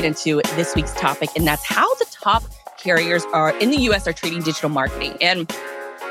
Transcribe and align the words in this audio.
get 0.00 0.06
into 0.06 0.40
this 0.56 0.74
week's 0.74 0.94
topic, 0.94 1.28
and 1.36 1.46
that's 1.46 1.64
how 1.64 1.92
the 1.96 2.06
top 2.10 2.42
carriers 2.78 3.24
are 3.32 3.50
in 3.58 3.70
the 3.70 3.76
US 3.90 4.06
are 4.06 4.12
treating 4.12 4.40
digital 4.42 4.70
marketing. 4.70 5.16
And 5.20 5.50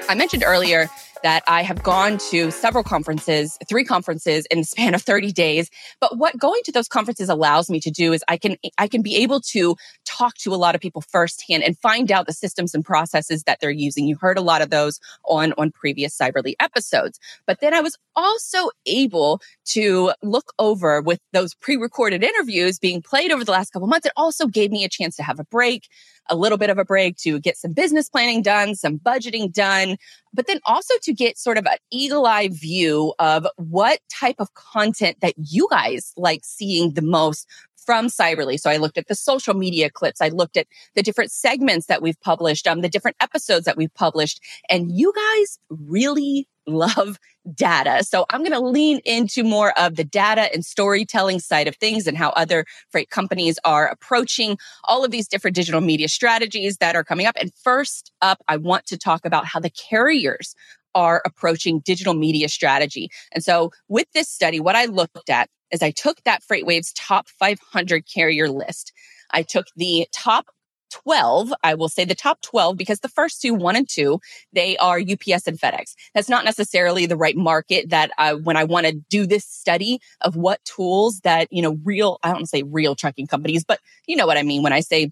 I 0.08 0.16
mentioned 0.16 0.44
earlier 0.46 0.88
that 1.24 1.44
I 1.48 1.64
have 1.64 1.82
gone 1.84 2.18
to 2.30 2.52
several 2.52 2.84
conferences, 2.84 3.58
three 3.68 3.84
conferences 3.84 4.46
in 4.52 4.60
the 4.60 4.64
span 4.64 4.94
of 4.94 5.02
30 5.02 5.32
days. 5.32 5.70
But 6.00 6.18
what 6.18 6.38
going 6.38 6.62
to 6.66 6.72
those 6.72 6.88
conferences 6.88 7.30
allows 7.30 7.70
me 7.70 7.80
to 7.82 7.92
do 7.92 8.14
is 8.14 8.24
I 8.28 8.38
can, 8.38 8.58
I 8.78 8.88
can 8.88 9.02
be 9.02 9.16
able 9.18 9.42
to 9.52 9.76
talk 10.10 10.36
to 10.36 10.54
a 10.54 10.58
lot 10.58 10.76
of 10.76 10.82
people 10.82 11.02
firsthand 11.02 11.64
and 11.64 11.78
find 11.78 12.12
out 12.12 12.26
the 12.26 12.34
systems 12.34 12.74
and 12.74 12.84
processes 12.84 13.44
that 13.44 13.60
they're 13.62 13.70
using. 13.70 14.08
You 14.08 14.18
heard 14.20 14.38
a 14.38 14.42
lot 14.42 14.62
of 14.62 14.70
those 14.70 15.00
on, 15.26 15.54
on 15.58 15.72
previous 15.72 16.18
Cyberly 16.18 16.54
episodes. 16.60 17.20
But 17.46 17.62
then 17.62 17.74
I 17.74 17.82
was 17.82 17.98
also 18.16 18.70
able 18.86 19.42
to 19.66 20.12
look 20.24 20.54
over 20.58 21.02
with 21.02 21.20
those 21.32 21.54
pre-recorded 21.54 22.24
interviews 22.24 22.80
being 22.80 23.02
played 23.02 23.32
over 23.32 23.46
the 23.46 23.52
last 23.52 23.72
couple 23.72 23.88
months. 23.88 24.06
It 24.06 24.14
also 24.18 24.48
gave 24.48 24.72
me 24.72 24.84
a 24.84 24.90
chance 24.90 25.16
to 25.18 25.24
have 25.24 25.40
a 25.40 25.46
break, 25.46 25.88
a 26.30 26.36
little 26.36 26.58
bit 26.58 26.70
of 26.70 26.78
a 26.78 26.86
break 26.86 27.18
to 27.18 27.40
get 27.40 27.58
some 27.58 27.74
business 27.74 28.10
planning 28.10 28.42
done, 28.42 28.76
some 28.76 28.98
budgeting 28.98 29.52
done, 29.52 29.98
but 30.34 30.48
then 30.48 30.60
also 30.66 30.94
to 31.04 31.14
get 31.14 31.38
sort 31.38 31.58
of 31.58 31.66
an 31.66 31.78
eagle 31.92 32.26
eye 32.26 32.50
view 32.52 33.14
of 33.20 33.48
what 33.58 34.00
type 34.12 34.36
of 34.40 34.54
content 34.54 35.18
that 35.22 35.34
you 35.38 35.68
guys 35.70 36.14
like 36.18 36.42
seeing 36.44 36.94
the 36.94 37.02
most 37.02 37.48
from 37.86 38.08
Cyberly. 38.08 38.60
So 38.60 38.70
I 38.70 38.78
looked 38.78 38.98
at 38.98 39.08
the 39.08 39.16
social 39.16 39.54
media 39.54 39.90
clips. 39.90 40.22
I 40.22 40.30
looked 40.30 40.58
at 40.58 40.68
the 40.96 41.04
different 41.04 41.32
segments 41.32 41.88
that 41.88 42.02
we've 42.02 42.20
published, 42.22 42.68
um, 42.68 42.82
the 42.82 42.90
different 42.90 43.18
episodes 43.20 43.66
that 43.66 43.78
we've 43.78 43.94
published. 43.94 44.42
And 44.70 44.92
you 44.92 45.14
guys 45.16 45.60
really 45.70 46.48
love 46.68 47.20
data. 47.56 48.04
So 48.04 48.26
I'm 48.30 48.42
going 48.42 48.52
to 48.52 48.60
lean 48.60 49.00
into 49.06 49.44
more 49.44 49.78
of 49.80 49.96
the 49.96 50.04
data 50.04 50.54
and 50.54 50.64
storytelling 50.64 51.40
side 51.40 51.68
of 51.68 51.76
things 51.78 52.08
and 52.08 52.18
how 52.18 52.30
other 52.30 52.66
freight 52.92 53.10
companies 53.10 53.58
are 53.64 53.88
approaching 53.88 54.58
all 54.84 55.04
of 55.04 55.12
these 55.12 55.28
different 55.28 55.56
digital 55.56 55.82
media 55.82 56.08
strategies 56.08 56.78
that 56.78 56.96
are 56.96 57.04
coming 57.04 57.26
up. 57.26 57.36
And 57.40 57.52
first 57.64 58.12
up, 58.22 58.42
I 58.48 58.58
want 58.58 58.86
to 58.88 58.98
talk 58.98 59.26
about 59.26 59.46
how 59.46 59.60
the 59.60 59.72
carriers 59.72 60.54
are 61.00 61.22
approaching 61.26 61.80
digital 61.80 62.14
media 62.14 62.50
strategy. 62.50 63.10
And 63.32 63.42
so 63.42 63.72
with 63.88 64.08
this 64.14 64.28
study, 64.28 64.60
what 64.60 64.76
I 64.76 64.86
looked 64.86 65.30
at 65.30 65.50
is 65.72 65.82
I 65.82 65.92
took 65.92 66.22
that 66.24 66.44
FreightWaves 66.44 66.92
top 66.94 67.30
500 67.30 68.04
carrier 68.14 68.50
list. 68.50 68.92
I 69.32 69.44
took 69.44 69.68
the 69.78 70.08
top 70.12 70.48
12, 70.92 71.54
I 71.64 71.76
will 71.76 71.88
say 71.88 72.04
the 72.04 72.16
top 72.16 72.42
12 72.42 72.76
because 72.76 73.00
the 73.00 73.08
first 73.08 73.42
two, 73.42 73.54
one 73.54 73.76
and 73.76 73.88
two, 73.88 74.20
they 74.52 74.76
are 74.78 75.00
UPS 75.00 75.48
and 75.48 75.58
FedEx. 75.60 75.94
That's 76.14 76.28
not 76.28 76.44
necessarily 76.44 77.06
the 77.06 77.16
right 77.16 77.38
market 77.38 77.92
that 77.92 78.12
I, 78.18 78.34
when 78.34 78.58
I 78.58 78.64
want 78.64 78.88
to 78.88 78.94
do 78.94 79.26
this 79.26 79.46
study 79.46 80.00
of 80.22 80.36
what 80.36 80.66
tools 80.66 81.22
that, 81.22 81.48
you 81.52 81.62
know, 81.62 81.78
real, 81.86 82.18
I 82.24 82.34
don't 82.34 82.50
say 82.50 82.64
real 82.64 82.96
trucking 82.96 83.28
companies, 83.28 83.64
but 83.64 83.80
you 84.08 84.16
know 84.16 84.28
what 84.28 84.38
I 84.38 84.44
mean 84.44 84.64
when 84.64 84.74
I 84.74 84.82
say 84.82 85.12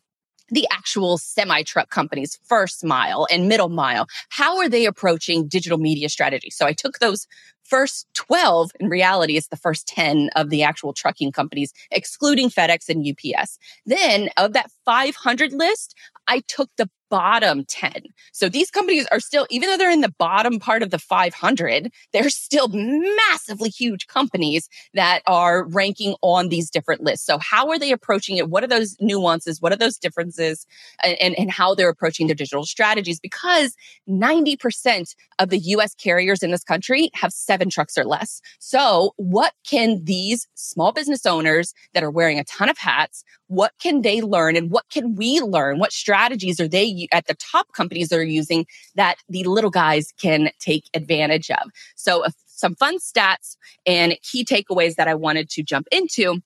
the 0.50 0.68
actual 0.72 1.18
semi 1.18 1.64
truck 1.64 1.90
companies, 1.90 2.40
first 2.44 2.84
mile 2.84 3.28
and 3.32 3.48
middle 3.48 3.70
mile. 3.70 4.08
How 4.30 4.58
are 4.58 4.70
they 4.70 4.86
approaching 4.86 5.48
digital 5.48 5.78
media 5.78 6.10
strategy? 6.10 6.50
So 6.50 6.66
I 6.66 6.74
took 6.74 7.00
those 7.00 7.28
first 7.64 8.08
12, 8.14 8.72
in 8.80 8.88
reality, 8.88 9.36
it's 9.36 9.50
the 9.50 9.58
first 9.58 9.88
10 9.88 10.30
of 10.36 10.50
the 10.50 10.64
actual 10.64 10.94
trucking 10.94 11.32
companies, 11.32 11.74
excluding 11.92 12.50
FedEx 12.50 12.88
and 12.90 13.06
UPS. 13.06 13.60
Then 13.86 14.30
of 14.38 14.54
that 14.54 14.72
500 14.86 15.52
list, 15.52 15.96
I 16.28 16.42
took 16.48 16.70
the 16.78 16.90
bottom 17.10 17.66
10. 17.66 17.92
So 18.32 18.50
these 18.50 18.70
companies 18.70 19.08
are 19.12 19.20
still, 19.20 19.48
even 19.50 19.70
though 19.70 19.78
they're 19.78 19.92
in 19.92 20.02
the 20.02 20.14
bottom 20.18 20.60
part 20.60 20.84
of 20.84 20.90
the 20.90 21.00
500, 21.00 21.92
they're 22.14 22.30
still 22.30 22.68
massively 22.70 23.70
huge 23.70 24.08
companies 24.08 24.70
that 24.94 25.22
are 25.28 25.66
ranking 25.66 26.16
on 26.22 26.50
these 26.50 26.70
different 26.70 27.02
lists. 27.02 27.26
So 27.26 27.38
how 27.38 27.70
are 27.70 27.80
they 27.80 27.92
approaching 27.92 28.38
it? 28.38 28.50
What 28.50 28.64
are 28.64 28.68
those 28.68 28.96
nuances? 29.00 29.62
What 29.62 29.72
are 29.72 29.78
those 29.78 29.98
differences 29.98 30.66
and, 31.04 31.38
and 31.38 31.52
how 31.52 31.76
they're 31.76 31.90
approaching 31.90 32.28
their 32.28 32.36
digital 32.36 32.66
strategies? 32.66 33.20
Because 33.20 33.76
90% 34.10 35.16
of 35.40 35.50
the 35.50 35.60
US 35.60 35.96
carriers 35.96 36.44
in 36.44 36.52
this 36.52 36.64
country 36.64 37.10
have 37.14 37.32
seven 37.32 37.70
trucks 37.70 37.98
or 37.98 38.06
less. 38.06 38.42
So 38.60 39.14
what 39.18 39.54
can 39.68 40.04
these 40.04 40.48
small 40.56 40.92
business 40.92 41.26
owners 41.26 41.74
that 41.94 42.04
are 42.04 42.12
wearing 42.12 42.40
a 42.40 42.44
ton 42.44 42.70
of 42.70 42.78
hats, 42.78 43.24
what 43.48 43.74
can 43.80 44.02
they 44.02 44.22
learn 44.22 44.56
and 44.56 44.70
what 44.70 44.86
can 44.90 45.16
we 45.16 45.40
learn? 45.40 45.80
What 45.80 45.94
strategies 45.94 46.60
are 46.60 46.68
they 46.68 46.84
at 47.12 47.28
the 47.28 47.36
top 47.36 47.74
companies 47.74 48.10
that 48.10 48.20
are 48.20 48.24
using 48.24 48.66
that 48.96 49.18
the 49.30 49.44
little 49.44 49.70
guys 49.70 50.14
can 50.20 50.50
take 50.60 50.90
advantage 50.94 51.52
of? 51.52 51.70
So 51.96 52.26
some 52.46 52.76
fun 52.76 52.98
stats 52.98 53.56
and 53.86 54.18
key 54.24 54.44
takeaways 54.44 54.96
that 54.96 55.08
I 55.08 55.16
wanted 55.16 55.50
to 55.52 55.64
jump 55.64 55.88
into 55.92 56.42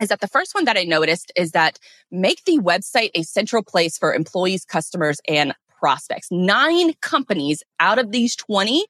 is 0.00 0.08
that 0.08 0.20
the 0.20 0.28
first 0.28 0.54
one 0.54 0.64
that 0.64 0.76
I 0.76 0.82
noticed 0.82 1.32
is 1.36 1.52
that 1.52 1.78
make 2.10 2.44
the 2.44 2.58
website 2.58 3.10
a 3.14 3.22
central 3.22 3.62
place 3.62 3.96
for 3.96 4.12
employees, 4.12 4.64
customers, 4.64 5.20
and 5.28 5.54
prospects. 5.78 6.28
Nine 6.30 6.94
companies 7.00 7.62
out 7.78 7.98
of 7.98 8.10
these 8.10 8.34
20 8.36 8.84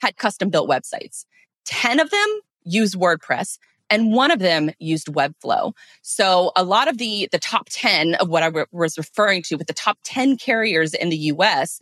had 0.00 0.16
custom 0.16 0.50
built 0.50 0.68
websites. 0.68 1.24
10 1.66 2.00
of 2.00 2.10
them 2.10 2.40
use 2.64 2.94
WordPress 2.94 3.58
and 3.90 4.12
one 4.12 4.30
of 4.30 4.38
them 4.38 4.70
used 4.78 5.08
Webflow. 5.08 5.72
So 6.02 6.52
a 6.56 6.64
lot 6.64 6.88
of 6.88 6.98
the 6.98 7.28
the 7.32 7.38
top 7.38 7.68
10 7.70 8.14
of 8.16 8.28
what 8.28 8.42
I 8.42 8.64
was 8.72 8.98
referring 8.98 9.42
to 9.44 9.56
with 9.56 9.66
the 9.66 9.74
top 9.74 9.98
10 10.04 10.36
carriers 10.36 10.94
in 10.94 11.08
the 11.08 11.16
US, 11.16 11.80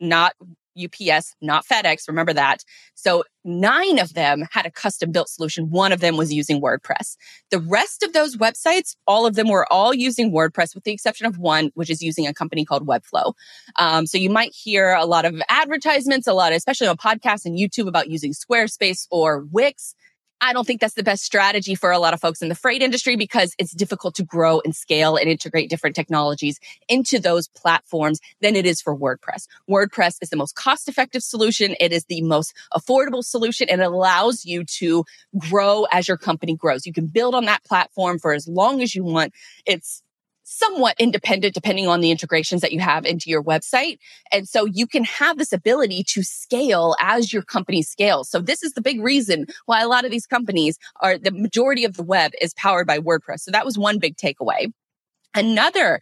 not 0.00 0.34
UPS, 0.76 1.34
not 1.40 1.64
FedEx, 1.66 2.08
remember 2.08 2.32
that. 2.32 2.62
So 2.94 3.24
nine 3.44 3.98
of 3.98 4.14
them 4.14 4.44
had 4.50 4.66
a 4.66 4.70
custom 4.70 5.10
built 5.10 5.28
solution. 5.28 5.70
One 5.70 5.92
of 5.92 6.00
them 6.00 6.16
was 6.16 6.32
using 6.32 6.60
WordPress. 6.60 7.16
The 7.50 7.60
rest 7.60 8.02
of 8.02 8.12
those 8.12 8.36
websites, 8.36 8.96
all 9.06 9.26
of 9.26 9.34
them 9.34 9.48
were 9.48 9.70
all 9.72 9.94
using 9.94 10.32
WordPress 10.32 10.74
with 10.74 10.84
the 10.84 10.92
exception 10.92 11.26
of 11.26 11.38
one, 11.38 11.70
which 11.74 11.90
is 11.90 12.02
using 12.02 12.26
a 12.26 12.34
company 12.34 12.64
called 12.64 12.86
Webflow. 12.86 13.32
Um, 13.76 14.06
so 14.06 14.18
you 14.18 14.30
might 14.30 14.54
hear 14.54 14.92
a 14.92 15.06
lot 15.06 15.24
of 15.24 15.40
advertisements, 15.48 16.26
a 16.26 16.34
lot, 16.34 16.52
especially 16.52 16.88
on 16.88 16.96
podcasts 16.96 17.44
and 17.44 17.58
YouTube 17.58 17.88
about 17.88 18.10
using 18.10 18.32
Squarespace 18.32 19.06
or 19.10 19.46
Wix. 19.50 19.94
I 20.40 20.52
don't 20.52 20.66
think 20.66 20.80
that's 20.80 20.94
the 20.94 21.02
best 21.02 21.24
strategy 21.24 21.74
for 21.74 21.90
a 21.90 21.98
lot 21.98 22.12
of 22.12 22.20
folks 22.20 22.42
in 22.42 22.48
the 22.48 22.54
freight 22.54 22.82
industry 22.82 23.16
because 23.16 23.54
it's 23.58 23.72
difficult 23.72 24.14
to 24.16 24.22
grow 24.24 24.60
and 24.64 24.76
scale 24.76 25.16
and 25.16 25.28
integrate 25.28 25.70
different 25.70 25.96
technologies 25.96 26.60
into 26.88 27.18
those 27.18 27.48
platforms 27.48 28.20
than 28.42 28.54
it 28.54 28.66
is 28.66 28.82
for 28.82 28.96
WordPress. 28.96 29.46
WordPress 29.68 30.18
is 30.20 30.28
the 30.28 30.36
most 30.36 30.54
cost 30.54 30.88
effective 30.88 31.22
solution. 31.22 31.74
It 31.80 31.90
is 31.92 32.04
the 32.04 32.20
most 32.22 32.54
affordable 32.74 33.24
solution 33.24 33.68
and 33.70 33.80
it 33.80 33.86
allows 33.86 34.44
you 34.44 34.64
to 34.64 35.04
grow 35.38 35.86
as 35.90 36.06
your 36.06 36.18
company 36.18 36.54
grows. 36.54 36.86
You 36.86 36.92
can 36.92 37.06
build 37.06 37.34
on 37.34 37.46
that 37.46 37.64
platform 37.64 38.18
for 38.18 38.34
as 38.34 38.46
long 38.46 38.82
as 38.82 38.94
you 38.94 39.04
want. 39.04 39.32
It's 39.64 40.02
somewhat 40.48 40.94
independent 40.98 41.52
depending 41.54 41.88
on 41.88 42.00
the 42.00 42.10
integrations 42.10 42.62
that 42.62 42.72
you 42.72 42.78
have 42.78 43.04
into 43.04 43.28
your 43.28 43.42
website. 43.42 43.98
And 44.32 44.48
so 44.48 44.64
you 44.64 44.86
can 44.86 45.02
have 45.04 45.38
this 45.38 45.52
ability 45.52 46.04
to 46.04 46.22
scale 46.22 46.94
as 47.00 47.32
your 47.32 47.42
company 47.42 47.82
scales. 47.82 48.30
So 48.30 48.40
this 48.40 48.62
is 48.62 48.72
the 48.74 48.80
big 48.80 49.02
reason 49.02 49.46
why 49.66 49.82
a 49.82 49.88
lot 49.88 50.04
of 50.04 50.12
these 50.12 50.26
companies 50.26 50.78
are 51.00 51.18
the 51.18 51.32
majority 51.32 51.84
of 51.84 51.96
the 51.96 52.04
web 52.04 52.30
is 52.40 52.54
powered 52.54 52.86
by 52.86 52.98
WordPress. 52.98 53.40
So 53.40 53.50
that 53.50 53.64
was 53.64 53.76
one 53.76 53.98
big 53.98 54.16
takeaway. 54.16 54.72
Another 55.34 56.00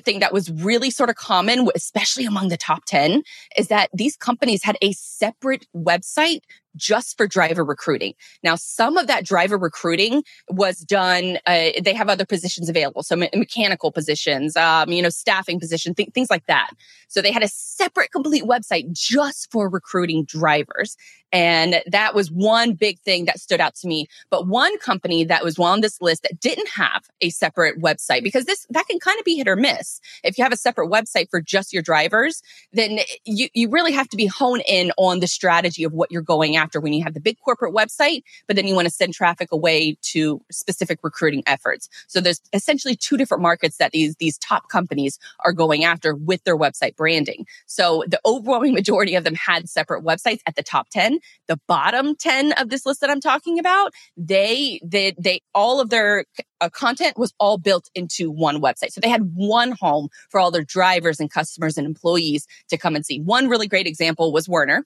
thing 0.00 0.20
that 0.20 0.32
was 0.32 0.50
really 0.50 0.90
sort 0.90 1.10
of 1.10 1.14
common, 1.14 1.68
especially 1.74 2.24
among 2.24 2.48
the 2.48 2.56
top 2.56 2.84
10, 2.86 3.22
is 3.56 3.68
that 3.68 3.90
these 3.92 4.16
companies 4.16 4.64
had 4.64 4.76
a 4.82 4.92
separate 4.92 5.66
website 5.76 6.40
just 6.76 7.16
for 7.16 7.26
driver 7.26 7.64
recruiting. 7.64 8.14
Now, 8.42 8.56
some 8.56 8.96
of 8.96 9.06
that 9.06 9.24
driver 9.24 9.58
recruiting 9.58 10.22
was 10.48 10.78
done, 10.78 11.38
uh, 11.46 11.70
they 11.82 11.94
have 11.94 12.08
other 12.08 12.24
positions 12.26 12.68
available. 12.68 13.02
So 13.02 13.16
me- 13.16 13.30
mechanical 13.34 13.92
positions, 13.92 14.56
um, 14.56 14.90
you 14.90 15.02
know, 15.02 15.08
staffing 15.08 15.60
position, 15.60 15.94
th- 15.94 16.10
things 16.14 16.30
like 16.30 16.46
that. 16.46 16.70
So 17.08 17.20
they 17.20 17.32
had 17.32 17.42
a 17.42 17.48
separate 17.48 18.10
complete 18.10 18.44
website 18.44 18.90
just 18.92 19.50
for 19.50 19.68
recruiting 19.68 20.24
drivers. 20.24 20.96
And 21.32 21.82
that 21.86 22.14
was 22.14 22.30
one 22.30 22.74
big 22.74 22.98
thing 23.00 23.24
that 23.24 23.40
stood 23.40 23.60
out 23.60 23.74
to 23.76 23.88
me. 23.88 24.06
But 24.30 24.46
one 24.46 24.78
company 24.78 25.24
that 25.24 25.42
was 25.42 25.58
on 25.58 25.80
this 25.80 26.00
list 26.00 26.22
that 26.24 26.40
didn't 26.40 26.68
have 26.68 27.08
a 27.20 27.30
separate 27.30 27.80
website, 27.80 28.22
because 28.22 28.44
this, 28.44 28.66
that 28.70 28.86
can 28.86 28.98
kind 28.98 29.18
of 29.18 29.24
be 29.24 29.36
hit 29.36 29.48
or 29.48 29.56
miss. 29.56 30.00
If 30.22 30.36
you 30.36 30.44
have 30.44 30.52
a 30.52 30.56
separate 30.56 30.90
website 30.90 31.30
for 31.30 31.40
just 31.40 31.72
your 31.72 31.82
drivers, 31.82 32.42
then 32.72 33.00
you, 33.24 33.48
you 33.54 33.70
really 33.70 33.92
have 33.92 34.08
to 34.10 34.16
be 34.16 34.26
honed 34.26 34.62
in 34.68 34.92
on 34.98 35.20
the 35.20 35.26
strategy 35.26 35.84
of 35.84 35.92
what 35.92 36.12
you're 36.12 36.20
going 36.20 36.56
after 36.56 36.80
when 36.80 36.92
you 36.92 37.02
have 37.02 37.14
the 37.14 37.20
big 37.20 37.38
corporate 37.40 37.74
website, 37.74 38.22
but 38.46 38.56
then 38.56 38.66
you 38.66 38.74
want 38.74 38.86
to 38.86 38.92
send 38.92 39.14
traffic 39.14 39.50
away 39.52 39.96
to 40.02 40.42
specific 40.50 40.98
recruiting 41.02 41.42
efforts. 41.46 41.88
So 42.08 42.20
there's 42.20 42.40
essentially 42.52 42.94
two 42.94 43.16
different 43.16 43.42
markets 43.42 43.78
that 43.78 43.92
these, 43.92 44.16
these 44.16 44.36
top 44.38 44.68
companies 44.68 45.18
are 45.44 45.52
going 45.52 45.84
after 45.84 46.14
with 46.14 46.44
their 46.44 46.58
website 46.58 46.96
branding. 46.96 47.46
So 47.66 48.04
the 48.06 48.20
overwhelming 48.26 48.74
majority 48.82 49.14
of 49.14 49.24
them 49.24 49.34
had 49.34 49.70
separate 49.70 50.04
websites 50.04 50.40
at 50.46 50.56
the 50.56 50.62
top 50.62 50.88
10. 50.90 51.20
The 51.48 51.58
bottom 51.68 52.16
10 52.16 52.52
of 52.52 52.68
this 52.68 52.86
list 52.86 53.00
that 53.00 53.10
I'm 53.10 53.20
talking 53.20 53.58
about, 53.58 53.92
they, 54.16 54.80
they, 54.84 55.14
they, 55.18 55.40
all 55.54 55.80
of 55.80 55.90
their 55.90 56.24
uh, 56.60 56.68
content 56.70 57.18
was 57.18 57.32
all 57.38 57.58
built 57.58 57.88
into 57.94 58.30
one 58.30 58.60
website. 58.60 58.92
So 58.92 59.00
they 59.00 59.08
had 59.08 59.32
one 59.34 59.72
home 59.72 60.08
for 60.30 60.40
all 60.40 60.50
their 60.50 60.64
drivers 60.64 61.20
and 61.20 61.30
customers 61.30 61.76
and 61.76 61.86
employees 61.86 62.46
to 62.70 62.78
come 62.78 62.96
and 62.96 63.04
see. 63.04 63.20
One 63.20 63.48
really 63.48 63.68
great 63.68 63.86
example 63.86 64.32
was 64.32 64.48
Werner 64.48 64.84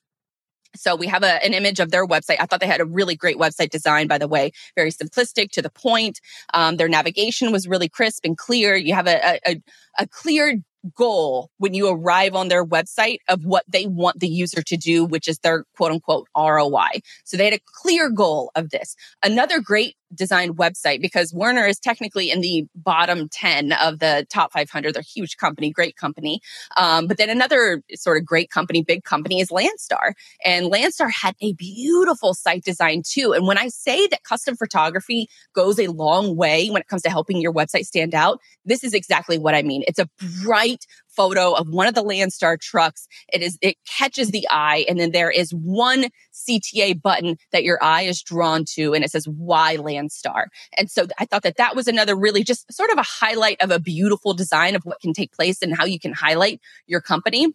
So 0.74 0.96
we 0.96 1.06
have 1.06 1.22
a, 1.22 1.44
an 1.44 1.54
image 1.54 1.80
of 1.80 1.90
their 1.90 2.06
website. 2.06 2.36
I 2.40 2.46
thought 2.46 2.60
they 2.60 2.66
had 2.66 2.80
a 2.80 2.86
really 2.86 3.16
great 3.16 3.36
website 3.36 3.70
design, 3.70 4.08
by 4.08 4.18
the 4.18 4.28
way, 4.28 4.52
very 4.74 4.90
simplistic 4.90 5.50
to 5.52 5.62
the 5.62 5.70
point. 5.70 6.20
Um, 6.54 6.76
their 6.76 6.88
navigation 6.88 7.52
was 7.52 7.66
really 7.66 7.88
crisp 7.88 8.24
and 8.24 8.36
clear. 8.36 8.74
You 8.76 8.94
have 8.94 9.06
a, 9.06 9.40
a, 9.46 9.62
a 9.98 10.06
clear 10.08 10.56
goal 10.94 11.50
when 11.58 11.74
you 11.74 11.88
arrive 11.88 12.34
on 12.34 12.48
their 12.48 12.64
website 12.64 13.18
of 13.28 13.44
what 13.44 13.64
they 13.68 13.86
want 13.86 14.20
the 14.20 14.28
user 14.28 14.62
to 14.62 14.76
do, 14.76 15.04
which 15.04 15.28
is 15.28 15.38
their 15.38 15.64
quote 15.76 15.92
unquote 15.92 16.28
ROI. 16.36 17.00
So 17.24 17.36
they 17.36 17.44
had 17.44 17.54
a 17.54 17.60
clear 17.82 18.10
goal 18.10 18.50
of 18.54 18.70
this. 18.70 18.96
Another 19.22 19.60
great 19.60 19.96
designed 20.14 20.56
website 20.56 21.00
because 21.00 21.32
Werner 21.32 21.66
is 21.66 21.78
technically 21.78 22.30
in 22.30 22.40
the 22.40 22.66
bottom 22.74 23.28
10 23.28 23.72
of 23.72 23.98
the 23.98 24.26
top 24.30 24.52
500. 24.52 24.94
They're 24.94 25.00
a 25.00 25.04
huge 25.04 25.36
company, 25.36 25.70
great 25.70 25.96
company. 25.96 26.40
Um, 26.76 27.06
but 27.06 27.18
then 27.18 27.30
another 27.30 27.82
sort 27.94 28.18
of 28.18 28.24
great 28.24 28.50
company, 28.50 28.82
big 28.82 29.04
company 29.04 29.40
is 29.40 29.50
Landstar. 29.50 30.12
And 30.44 30.72
Landstar 30.72 31.10
had 31.10 31.34
a 31.40 31.52
beautiful 31.54 32.34
site 32.34 32.64
design 32.64 33.02
too. 33.04 33.32
And 33.32 33.46
when 33.46 33.58
I 33.58 33.68
say 33.68 34.06
that 34.08 34.22
custom 34.24 34.56
photography 34.56 35.28
goes 35.54 35.78
a 35.78 35.88
long 35.88 36.36
way 36.36 36.68
when 36.68 36.80
it 36.80 36.88
comes 36.88 37.02
to 37.02 37.10
helping 37.10 37.40
your 37.40 37.52
website 37.52 37.86
stand 37.86 38.14
out, 38.14 38.40
this 38.64 38.84
is 38.84 38.94
exactly 38.94 39.38
what 39.38 39.54
I 39.54 39.62
mean. 39.62 39.82
It's 39.86 39.98
a 39.98 40.08
bright, 40.42 40.86
photo 41.16 41.52
of 41.52 41.68
one 41.68 41.86
of 41.86 41.94
the 41.94 42.02
Landstar 42.04 42.60
trucks. 42.60 43.08
It 43.32 43.42
is, 43.42 43.58
it 43.62 43.76
catches 43.98 44.30
the 44.30 44.46
eye. 44.50 44.84
And 44.88 44.98
then 44.98 45.12
there 45.12 45.30
is 45.30 45.50
one 45.50 46.06
CTA 46.32 47.00
button 47.00 47.36
that 47.52 47.64
your 47.64 47.82
eye 47.82 48.02
is 48.02 48.22
drawn 48.22 48.64
to 48.74 48.94
and 48.94 49.04
it 49.04 49.10
says 49.10 49.26
why 49.26 49.76
Landstar. 49.76 50.46
And 50.76 50.90
so 50.90 51.06
I 51.18 51.24
thought 51.24 51.42
that 51.42 51.56
that 51.56 51.74
was 51.74 51.88
another 51.88 52.16
really 52.16 52.44
just 52.44 52.72
sort 52.72 52.90
of 52.90 52.98
a 52.98 53.02
highlight 53.02 53.60
of 53.62 53.70
a 53.70 53.80
beautiful 53.80 54.34
design 54.34 54.74
of 54.76 54.82
what 54.84 55.00
can 55.00 55.12
take 55.12 55.32
place 55.32 55.62
and 55.62 55.76
how 55.76 55.84
you 55.84 55.98
can 55.98 56.12
highlight 56.12 56.60
your 56.86 57.00
company 57.00 57.48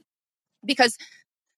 because 0.66 0.98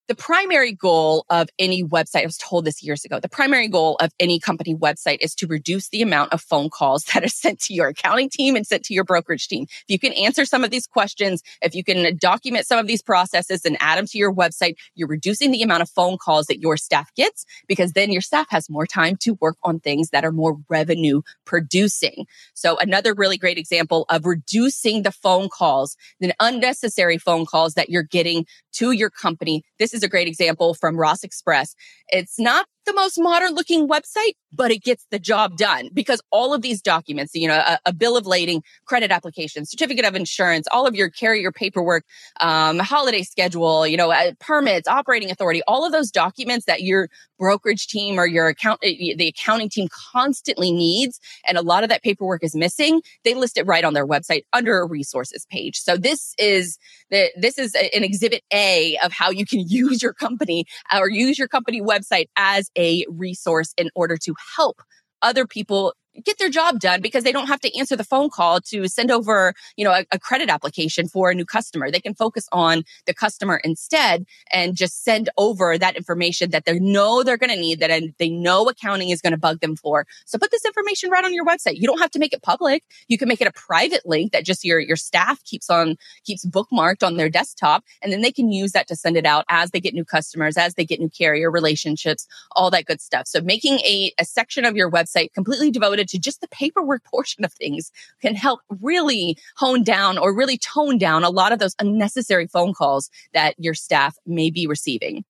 the 0.07 0.15
primary 0.15 0.73
goal 0.73 1.25
of 1.29 1.49
any 1.57 1.83
website, 1.83 2.23
I 2.23 2.25
was 2.25 2.37
told 2.37 2.65
this 2.65 2.83
years 2.83 3.05
ago, 3.05 3.19
the 3.19 3.29
primary 3.29 3.69
goal 3.69 3.95
of 4.01 4.11
any 4.19 4.37
company 4.39 4.75
website 4.75 5.19
is 5.21 5.33
to 5.35 5.47
reduce 5.47 5.89
the 5.89 6.01
amount 6.01 6.33
of 6.33 6.41
phone 6.41 6.69
calls 6.69 7.03
that 7.13 7.23
are 7.23 7.29
sent 7.29 7.59
to 7.61 7.73
your 7.73 7.87
accounting 7.87 8.29
team 8.29 8.55
and 8.55 8.67
sent 8.67 8.83
to 8.85 8.93
your 8.93 9.03
brokerage 9.03 9.47
team. 9.47 9.63
If 9.63 9.85
you 9.87 9.99
can 9.99 10.13
answer 10.13 10.45
some 10.45 10.63
of 10.63 10.71
these 10.71 10.87
questions, 10.87 11.41
if 11.61 11.73
you 11.73 11.83
can 11.83 12.17
document 12.17 12.67
some 12.67 12.79
of 12.79 12.87
these 12.87 13.01
processes 13.01 13.63
and 13.65 13.77
add 13.79 13.97
them 13.97 14.07
to 14.07 14.17
your 14.17 14.33
website, 14.33 14.75
you're 14.95 15.07
reducing 15.07 15.51
the 15.51 15.61
amount 15.61 15.83
of 15.83 15.89
phone 15.89 16.17
calls 16.17 16.47
that 16.47 16.59
your 16.59 16.75
staff 16.75 17.13
gets 17.15 17.45
because 17.67 17.93
then 17.93 18.11
your 18.11 18.21
staff 18.21 18.47
has 18.49 18.69
more 18.69 18.85
time 18.85 19.15
to 19.21 19.37
work 19.39 19.57
on 19.63 19.79
things 19.79 20.09
that 20.09 20.25
are 20.25 20.31
more 20.31 20.57
revenue 20.69 21.21
producing. 21.45 22.25
So 22.53 22.77
another 22.77 23.13
really 23.13 23.37
great 23.37 23.57
example 23.57 24.05
of 24.09 24.25
reducing 24.25 25.03
the 25.03 25.11
phone 25.11 25.47
calls, 25.49 25.95
the 26.19 26.33
unnecessary 26.39 27.17
phone 27.17 27.45
calls 27.45 27.75
that 27.75 27.89
you're 27.89 28.03
getting 28.03 28.45
to 28.73 28.91
your 28.91 29.09
company. 29.09 29.63
This 29.79 29.92
is 29.93 30.03
a 30.03 30.09
great 30.09 30.27
example 30.27 30.73
from 30.73 30.97
Ross 30.97 31.23
Express. 31.23 31.75
It's 32.09 32.39
not 32.39 32.65
the 32.85 32.93
most 32.93 33.17
modern 33.19 33.53
looking 33.53 33.87
website, 33.87 34.35
but 34.51 34.71
it 34.71 34.83
gets 34.83 35.05
the 35.11 35.19
job 35.19 35.57
done 35.57 35.89
because 35.93 36.21
all 36.31 36.53
of 36.53 36.61
these 36.61 36.81
documents, 36.81 37.33
you 37.33 37.47
know, 37.47 37.55
a, 37.55 37.79
a 37.85 37.93
bill 37.93 38.17
of 38.17 38.25
lading, 38.25 38.63
credit 38.85 39.11
application, 39.11 39.65
certificate 39.65 40.05
of 40.05 40.15
insurance, 40.15 40.67
all 40.71 40.85
of 40.85 40.95
your 40.95 41.09
carrier 41.09 41.51
paperwork, 41.51 42.05
um, 42.39 42.79
holiday 42.79 43.23
schedule, 43.23 43.87
you 43.87 43.97
know, 43.97 44.11
uh, 44.11 44.31
permits, 44.39 44.87
operating 44.87 45.31
authority, 45.31 45.61
all 45.67 45.85
of 45.85 45.91
those 45.91 46.11
documents 46.11 46.65
that 46.65 46.81
your 46.83 47.09
brokerage 47.39 47.87
team 47.87 48.19
or 48.19 48.25
your 48.25 48.47
account, 48.47 48.79
uh, 48.83 48.87
the 49.17 49.27
accounting 49.27 49.69
team 49.69 49.87
constantly 50.13 50.71
needs. 50.71 51.19
And 51.45 51.57
a 51.57 51.61
lot 51.61 51.83
of 51.83 51.89
that 51.89 52.03
paperwork 52.03 52.43
is 52.43 52.55
missing. 52.55 53.01
They 53.23 53.33
list 53.33 53.57
it 53.57 53.65
right 53.65 53.83
on 53.83 53.93
their 53.93 54.07
website 54.07 54.43
under 54.53 54.79
a 54.79 54.85
resources 54.85 55.45
page. 55.49 55.79
So 55.79 55.97
this 55.97 56.33
is 56.37 56.77
the, 57.09 57.31
this 57.35 57.57
is 57.57 57.75
an 57.75 58.03
exhibit 58.03 58.43
A 58.53 58.97
of 59.03 59.11
how 59.11 59.29
you 59.29 59.45
can 59.45 59.59
use 59.67 60.01
your 60.01 60.13
company 60.13 60.65
or 60.93 61.09
use 61.09 61.37
your 61.37 61.47
company 61.47 61.81
website 61.81 62.27
as 62.37 62.69
a 62.77 63.05
resource 63.09 63.73
in 63.77 63.89
order 63.95 64.17
to 64.17 64.33
help 64.55 64.81
other 65.21 65.45
people 65.47 65.93
get 66.23 66.37
their 66.37 66.49
job 66.49 66.79
done 66.79 67.01
because 67.01 67.23
they 67.23 67.31
don't 67.31 67.47
have 67.47 67.61
to 67.61 67.77
answer 67.77 67.95
the 67.95 68.03
phone 68.03 68.29
call 68.29 68.61
to 68.61 68.87
send 68.87 69.11
over, 69.11 69.53
you 69.75 69.83
know, 69.83 69.91
a, 69.91 70.05
a, 70.11 70.19
credit 70.19 70.49
application 70.49 71.07
for 71.07 71.31
a 71.31 71.35
new 71.35 71.45
customer. 71.45 71.89
They 71.89 71.99
can 71.99 72.13
focus 72.13 72.47
on 72.51 72.83
the 73.07 73.13
customer 73.13 73.59
instead 73.63 74.25
and 74.51 74.75
just 74.75 75.03
send 75.03 75.29
over 75.37 75.77
that 75.77 75.95
information 75.95 76.51
that 76.51 76.65
they 76.65 76.79
know 76.79 77.23
they're 77.23 77.37
going 77.37 77.49
to 77.49 77.59
need 77.59 77.79
that 77.79 77.89
and 77.89 78.13
they 78.19 78.29
know 78.29 78.67
accounting 78.69 79.09
is 79.09 79.21
going 79.21 79.31
to 79.31 79.37
bug 79.37 79.59
them 79.59 79.75
for. 79.75 80.05
So 80.25 80.37
put 80.37 80.51
this 80.51 80.65
information 80.65 81.09
right 81.09 81.25
on 81.25 81.33
your 81.33 81.45
website. 81.45 81.75
You 81.75 81.87
don't 81.87 81.99
have 81.99 82.11
to 82.11 82.19
make 82.19 82.33
it 82.33 82.43
public. 82.43 82.83
You 83.07 83.17
can 83.17 83.27
make 83.27 83.41
it 83.41 83.47
a 83.47 83.51
private 83.51 84.05
link 84.05 84.31
that 84.31 84.45
just 84.45 84.63
your, 84.63 84.79
your 84.79 84.95
staff 84.95 85.43
keeps 85.43 85.69
on, 85.69 85.95
keeps 86.25 86.45
bookmarked 86.45 87.05
on 87.05 87.17
their 87.17 87.29
desktop. 87.29 87.83
And 88.01 88.13
then 88.13 88.21
they 88.21 88.31
can 88.31 88.51
use 88.51 88.71
that 88.73 88.87
to 88.87 88.95
send 88.95 89.17
it 89.17 89.25
out 89.25 89.45
as 89.49 89.71
they 89.71 89.79
get 89.79 89.93
new 89.93 90.05
customers, 90.05 90.57
as 90.57 90.75
they 90.75 90.85
get 90.85 90.99
new 90.99 91.09
carrier 91.09 91.49
relationships, 91.49 92.27
all 92.51 92.69
that 92.71 92.85
good 92.85 93.01
stuff. 93.01 93.27
So 93.27 93.41
making 93.41 93.79
a, 93.79 94.13
a 94.19 94.25
section 94.25 94.63
of 94.65 94.75
your 94.75 94.91
website 94.91 95.33
completely 95.33 95.71
devoted 95.71 96.02
to 96.05 96.19
just 96.19 96.41
the 96.41 96.47
paperwork 96.47 97.03
portion 97.11 97.43
of 97.43 97.53
things 97.53 97.91
can 98.21 98.35
help 98.35 98.61
really 98.81 99.37
hone 99.57 99.83
down 99.83 100.17
or 100.17 100.35
really 100.35 100.57
tone 100.57 100.97
down 100.97 101.23
a 101.23 101.29
lot 101.29 101.51
of 101.51 101.59
those 101.59 101.75
unnecessary 101.79 102.47
phone 102.47 102.73
calls 102.73 103.09
that 103.33 103.55
your 103.57 103.73
staff 103.73 104.17
may 104.25 104.49
be 104.49 104.67
receiving. 104.67 105.23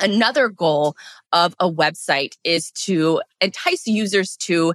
Another 0.00 0.48
goal 0.48 0.96
of 1.32 1.54
a 1.60 1.70
website 1.70 2.36
is 2.44 2.70
to 2.72 3.20
entice 3.40 3.86
users 3.86 4.36
to 4.38 4.74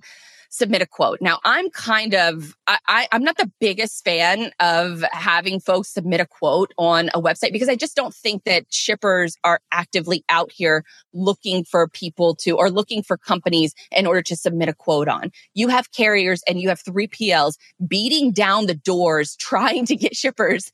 submit 0.50 0.82
a 0.82 0.86
quote. 0.86 1.20
Now, 1.22 1.40
I'm 1.44 1.70
kind 1.70 2.14
of, 2.14 2.56
I, 2.68 2.78
I, 2.88 3.08
am 3.12 3.24
not 3.24 3.38
the 3.38 3.52
biggest 3.60 4.04
fan 4.04 4.52
of 4.60 5.04
having 5.12 5.60
folks 5.60 5.90
submit 5.90 6.22
a 6.22 6.26
quote 6.26 6.74
on 6.78 7.10
a 7.14 7.22
website 7.22 7.52
because 7.52 7.70
I 7.70 7.76
just 7.76 7.96
don't 7.96 8.14
think 8.14 8.44
that 8.46 8.66
shippers 8.70 9.38
are 9.44 9.60
actively 9.72 10.24
out 10.30 10.52
here 10.52 10.84
looking 11.14 11.64
for 11.64 11.88
people 11.88 12.36
to, 12.36 12.52
or 12.52 12.70
looking 12.70 13.04
for 13.04 13.18
companies 13.18 13.74
in 13.92 14.06
order 14.06 14.22
to 14.22 14.36
submit 14.36 14.70
a 14.70 14.74
quote 14.74 15.08
on. 15.08 15.32
You 15.54 15.68
have 15.70 15.92
carriers 15.92 16.42
and 16.48 16.60
you 16.60 16.70
have 16.70 16.84
3PLs 16.84 17.58
beating 17.88 18.32
down 18.32 18.68
the 18.68 18.76
doors 18.76 19.36
trying 19.40 19.86
to 19.86 19.96
get 19.96 20.16
shippers 20.16 20.72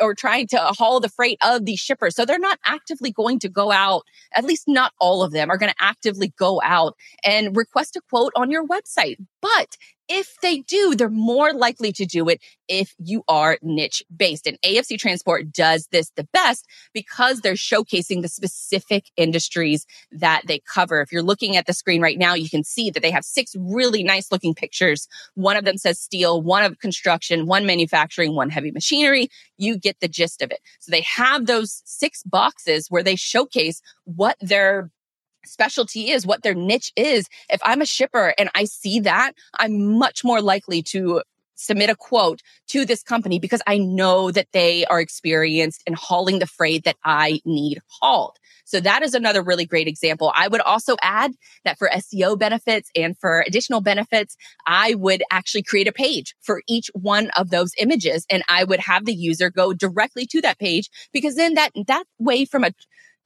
or 0.00 0.14
trying 0.14 0.46
to 0.48 0.58
haul 0.58 1.00
the 1.00 1.08
freight 1.08 1.38
of 1.44 1.64
these 1.64 1.80
shippers. 1.80 2.14
So 2.14 2.24
they're 2.24 2.38
not 2.38 2.58
actively 2.64 3.10
going 3.10 3.38
to 3.40 3.48
go 3.48 3.72
out, 3.72 4.02
at 4.34 4.44
least 4.44 4.64
not 4.66 4.92
all 5.00 5.22
of 5.22 5.32
them 5.32 5.50
are 5.50 5.58
going 5.58 5.72
to 5.72 5.84
actively 5.84 6.32
go 6.38 6.60
out 6.64 6.96
and 7.24 7.56
request 7.56 7.96
a 7.96 8.00
quote 8.08 8.32
on 8.36 8.50
your 8.50 8.66
website. 8.66 9.15
But 9.40 9.76
if 10.08 10.36
they 10.40 10.58
do, 10.60 10.94
they're 10.94 11.08
more 11.08 11.52
likely 11.52 11.92
to 11.92 12.06
do 12.06 12.28
it 12.28 12.40
if 12.68 12.94
you 12.98 13.24
are 13.28 13.58
niche 13.62 14.02
based. 14.14 14.46
And 14.46 14.58
AFC 14.62 14.98
Transport 14.98 15.52
does 15.52 15.88
this 15.90 16.10
the 16.16 16.28
best 16.32 16.66
because 16.94 17.40
they're 17.40 17.54
showcasing 17.54 18.22
the 18.22 18.28
specific 18.28 19.06
industries 19.16 19.84
that 20.12 20.42
they 20.46 20.60
cover. 20.72 21.00
If 21.00 21.10
you're 21.10 21.22
looking 21.22 21.56
at 21.56 21.66
the 21.66 21.72
screen 21.72 22.02
right 22.02 22.18
now, 22.18 22.34
you 22.34 22.48
can 22.48 22.62
see 22.62 22.90
that 22.90 23.02
they 23.02 23.10
have 23.10 23.24
six 23.24 23.54
really 23.58 24.04
nice 24.04 24.30
looking 24.30 24.54
pictures. 24.54 25.08
One 25.34 25.56
of 25.56 25.64
them 25.64 25.78
says 25.78 25.98
steel, 25.98 26.40
one 26.40 26.64
of 26.64 26.78
construction, 26.78 27.46
one 27.46 27.66
manufacturing, 27.66 28.34
one 28.34 28.50
heavy 28.50 28.70
machinery. 28.70 29.28
You 29.56 29.76
get 29.76 29.98
the 30.00 30.08
gist 30.08 30.40
of 30.42 30.50
it. 30.50 30.60
So 30.80 30.90
they 30.90 31.02
have 31.02 31.46
those 31.46 31.82
six 31.84 32.22
boxes 32.22 32.86
where 32.88 33.02
they 33.02 33.16
showcase 33.16 33.80
what 34.04 34.36
their 34.40 34.90
specialty 35.46 36.10
is, 36.10 36.26
what 36.26 36.42
their 36.42 36.54
niche 36.54 36.92
is. 36.96 37.28
If 37.48 37.60
I'm 37.64 37.80
a 37.80 37.86
shipper 37.86 38.34
and 38.38 38.50
I 38.54 38.64
see 38.64 39.00
that, 39.00 39.32
I'm 39.54 39.98
much 39.98 40.24
more 40.24 40.40
likely 40.40 40.82
to 40.84 41.22
submit 41.56 41.90
a 41.90 41.96
quote 41.96 42.42
to 42.68 42.84
this 42.84 43.02
company 43.02 43.38
because 43.38 43.62
I 43.66 43.78
know 43.78 44.30
that 44.30 44.48
they 44.52 44.84
are 44.86 45.00
experienced 45.00 45.82
in 45.86 45.94
hauling 45.94 46.38
the 46.38 46.46
freight 46.46 46.84
that 46.84 46.96
I 47.04 47.40
need 47.44 47.80
hauled. 47.88 48.36
So 48.64 48.80
that 48.80 49.02
is 49.02 49.14
another 49.14 49.42
really 49.42 49.64
great 49.64 49.86
example. 49.86 50.32
I 50.34 50.48
would 50.48 50.60
also 50.60 50.96
add 51.00 51.32
that 51.64 51.78
for 51.78 51.88
SEO 51.88 52.36
benefits 52.36 52.90
and 52.96 53.16
for 53.16 53.44
additional 53.46 53.80
benefits, 53.80 54.36
I 54.66 54.94
would 54.94 55.22
actually 55.30 55.62
create 55.62 55.86
a 55.86 55.92
page 55.92 56.34
for 56.42 56.62
each 56.66 56.90
one 56.92 57.30
of 57.36 57.50
those 57.50 57.70
images 57.78 58.26
and 58.28 58.42
I 58.48 58.64
would 58.64 58.80
have 58.80 59.04
the 59.04 59.14
user 59.14 59.50
go 59.50 59.72
directly 59.72 60.26
to 60.26 60.40
that 60.40 60.58
page 60.58 60.90
because 61.12 61.36
then 61.36 61.54
that, 61.54 61.70
that 61.86 62.04
way 62.18 62.44
from 62.44 62.64
a 62.64 62.72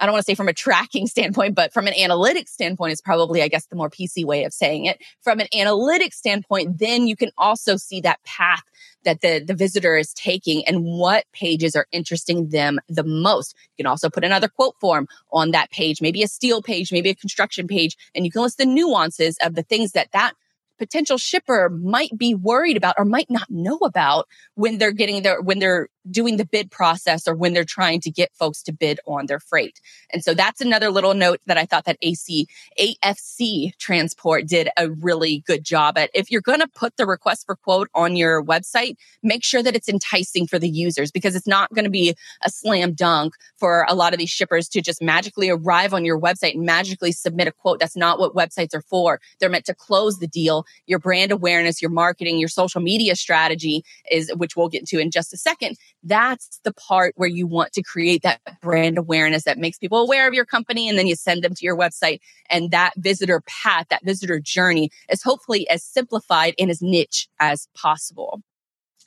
I 0.01 0.07
don't 0.07 0.15
want 0.15 0.25
to 0.25 0.31
say 0.31 0.35
from 0.35 0.49
a 0.49 0.55
tracking 0.55 1.07
standpoint, 1.07 1.55
but 1.55 1.73
from 1.73 1.87
an 1.87 1.95
analytics 1.95 2.49
standpoint 2.49 2.93
is 2.93 3.01
probably, 3.01 3.43
I 3.43 3.49
guess, 3.49 3.67
the 3.67 3.77
more 3.77 3.91
PC 3.91 4.25
way 4.25 4.45
of 4.45 4.53
saying 4.53 4.87
it. 4.87 5.01
From 5.23 5.41
an 5.41 5.47
analytics 5.55 6.15
standpoint, 6.15 6.79
then 6.79 7.07
you 7.07 7.17
can 7.17 7.31
also 7.37 7.77
see 7.77 8.01
that 8.01 8.23
path 8.25 8.63
that 9.05 9.21
the, 9.21 9.43
the 9.45 9.55
visitor 9.55 9.97
is 9.97 10.13
taking 10.13 10.67
and 10.67 10.85
what 10.85 11.25
pages 11.33 11.75
are 11.75 11.87
interesting 11.93 12.49
them 12.49 12.79
the 12.89 13.05
most. 13.05 13.55
You 13.77 13.85
can 13.85 13.91
also 13.91 14.11
put 14.11 14.25
another 14.25 14.49
quote 14.49 14.77
form 14.81 15.09
on 15.33 15.53
that 15.53 15.71
page, 15.71 16.03
maybe 16.03 16.23
a 16.23 16.29
steel 16.29 16.61
page, 16.63 16.93
maybe 16.93 17.11
a 17.11 17.15
construction 17.15 17.67
page, 17.67 17.97
and 18.15 18.25
you 18.25 18.31
can 18.31 18.43
list 18.43 18.59
the 18.59 18.67
nuances 18.67 19.39
of 19.43 19.55
the 19.55 19.63
things 19.63 19.93
that 19.93 20.13
that 20.13 20.35
potential 20.81 21.19
shipper 21.19 21.69
might 21.69 22.17
be 22.17 22.35
worried 22.35 22.77
about 22.77 22.95
or 22.99 23.05
might 23.05 23.31
not 23.31 23.49
know 23.51 23.77
about 23.85 24.27
when 24.55 24.79
they're 24.79 24.93
getting 24.93 25.23
their 25.23 25.41
when 25.41 25.59
they're 25.59 25.89
doing 26.09 26.37
the 26.37 26.45
bid 26.45 26.71
process 26.71 27.27
or 27.27 27.35
when 27.35 27.53
they're 27.53 27.65
trying 27.65 28.01
to 28.01 28.11
get 28.11 28.31
folks 28.35 28.63
to 28.63 28.73
bid 28.73 29.01
on 29.07 29.27
their 29.27 29.41
freight. 29.41 29.81
And 30.13 30.23
so 30.23 30.35
that's 30.35 30.61
another 30.61 30.91
little 30.91 31.15
note 31.15 31.41
that 31.47 31.59
I 31.59 31.65
thought 31.65 31.85
that 31.85 31.99
AC 32.03 32.47
AFC 32.79 33.77
transport 33.79 34.47
did 34.47 34.69
a 34.77 34.91
really 34.91 35.43
good 35.47 35.65
job 35.65 35.99
at. 35.99 36.11
If 36.15 36.31
you're 36.31 36.41
going 36.41 36.61
to 36.61 36.69
put 36.69 36.97
the 36.97 37.07
request 37.07 37.47
for 37.47 37.57
quote 37.57 37.89
on 37.95 38.17
your 38.17 38.43
website, 38.43 38.97
make 39.23 39.45
sure 39.45 39.63
that 39.63 39.75
it's 39.75 39.89
enticing 39.89 40.47
for 40.47 40.59
the 40.59 40.69
users 40.69 41.11
because 41.11 41.35
it's 41.35 41.47
not 41.47 41.73
going 41.75 41.85
to 41.85 41.91
be 41.91 42.15
a 42.43 42.51
slam 42.51 42.93
dunk 42.93 43.35
for 43.59 43.85
a 43.89 43.95
lot 43.95 44.13
of 44.13 44.19
these 44.19 44.31
shippers 44.31 44.69
to 44.69 44.81
just 44.81 45.03
magically 45.03 45.49
arrive 45.49 45.93
on 45.93 46.05
your 46.05 46.21
website 46.21 46.55
and 46.55 46.65
magically 46.65 47.13
submit 47.13 47.49
a 47.49 47.53
quote. 47.53 47.79
That's 47.79 47.97
not 47.97 48.19
what 48.19 48.35
websites 48.35 48.75
are 48.75 48.83
for. 48.83 49.21
They're 49.39 49.51
meant 49.51 49.67
to 49.67 49.75
close 49.75 50.19
the 50.19 50.27
deal. 50.27 50.65
Your 50.87 50.99
brand 50.99 51.33
awareness, 51.33 51.83
your 51.83 51.91
marketing, 51.91 52.39
your 52.39 52.49
social 52.49 52.81
media 52.81 53.17
strategy 53.17 53.85
is, 54.11 54.33
which 54.37 54.57
we'll 54.57 54.69
get 54.69 54.81
into 54.81 54.99
in 54.99 55.11
just 55.11 55.33
a 55.33 55.37
second 55.37 55.77
that's 56.03 56.61
the 56.65 56.73
part 56.73 57.15
where 57.17 57.29
you 57.29 57.47
want 57.47 57.73
to 57.73 57.83
create 57.83 58.23
that 58.23 58.41
brand 58.61 58.99
awareness 58.99 59.45
that 59.45 59.59
makes 59.59 59.79
people 59.79 59.99
aware 59.99 60.27
of 60.27 60.35
your 60.35 60.45
company. 60.45 60.89
And 60.89 60.99
then 60.99 61.07
you 61.07 61.17
send 61.17 61.43
them 61.43 61.55
to 61.55 61.65
your 61.65 61.77
website. 61.77 62.21
And 62.49 62.71
that 62.71 62.95
visitor 62.97 63.43
path, 63.47 63.87
that 63.91 64.05
visitor 64.05 64.41
journey 64.41 64.91
is 65.11 65.23
hopefully 65.23 65.69
as 65.69 65.83
simplified 65.85 66.55
and 66.59 66.71
as 66.71 66.81
niche 66.81 67.29
as 67.39 67.69
possible. 67.77 68.43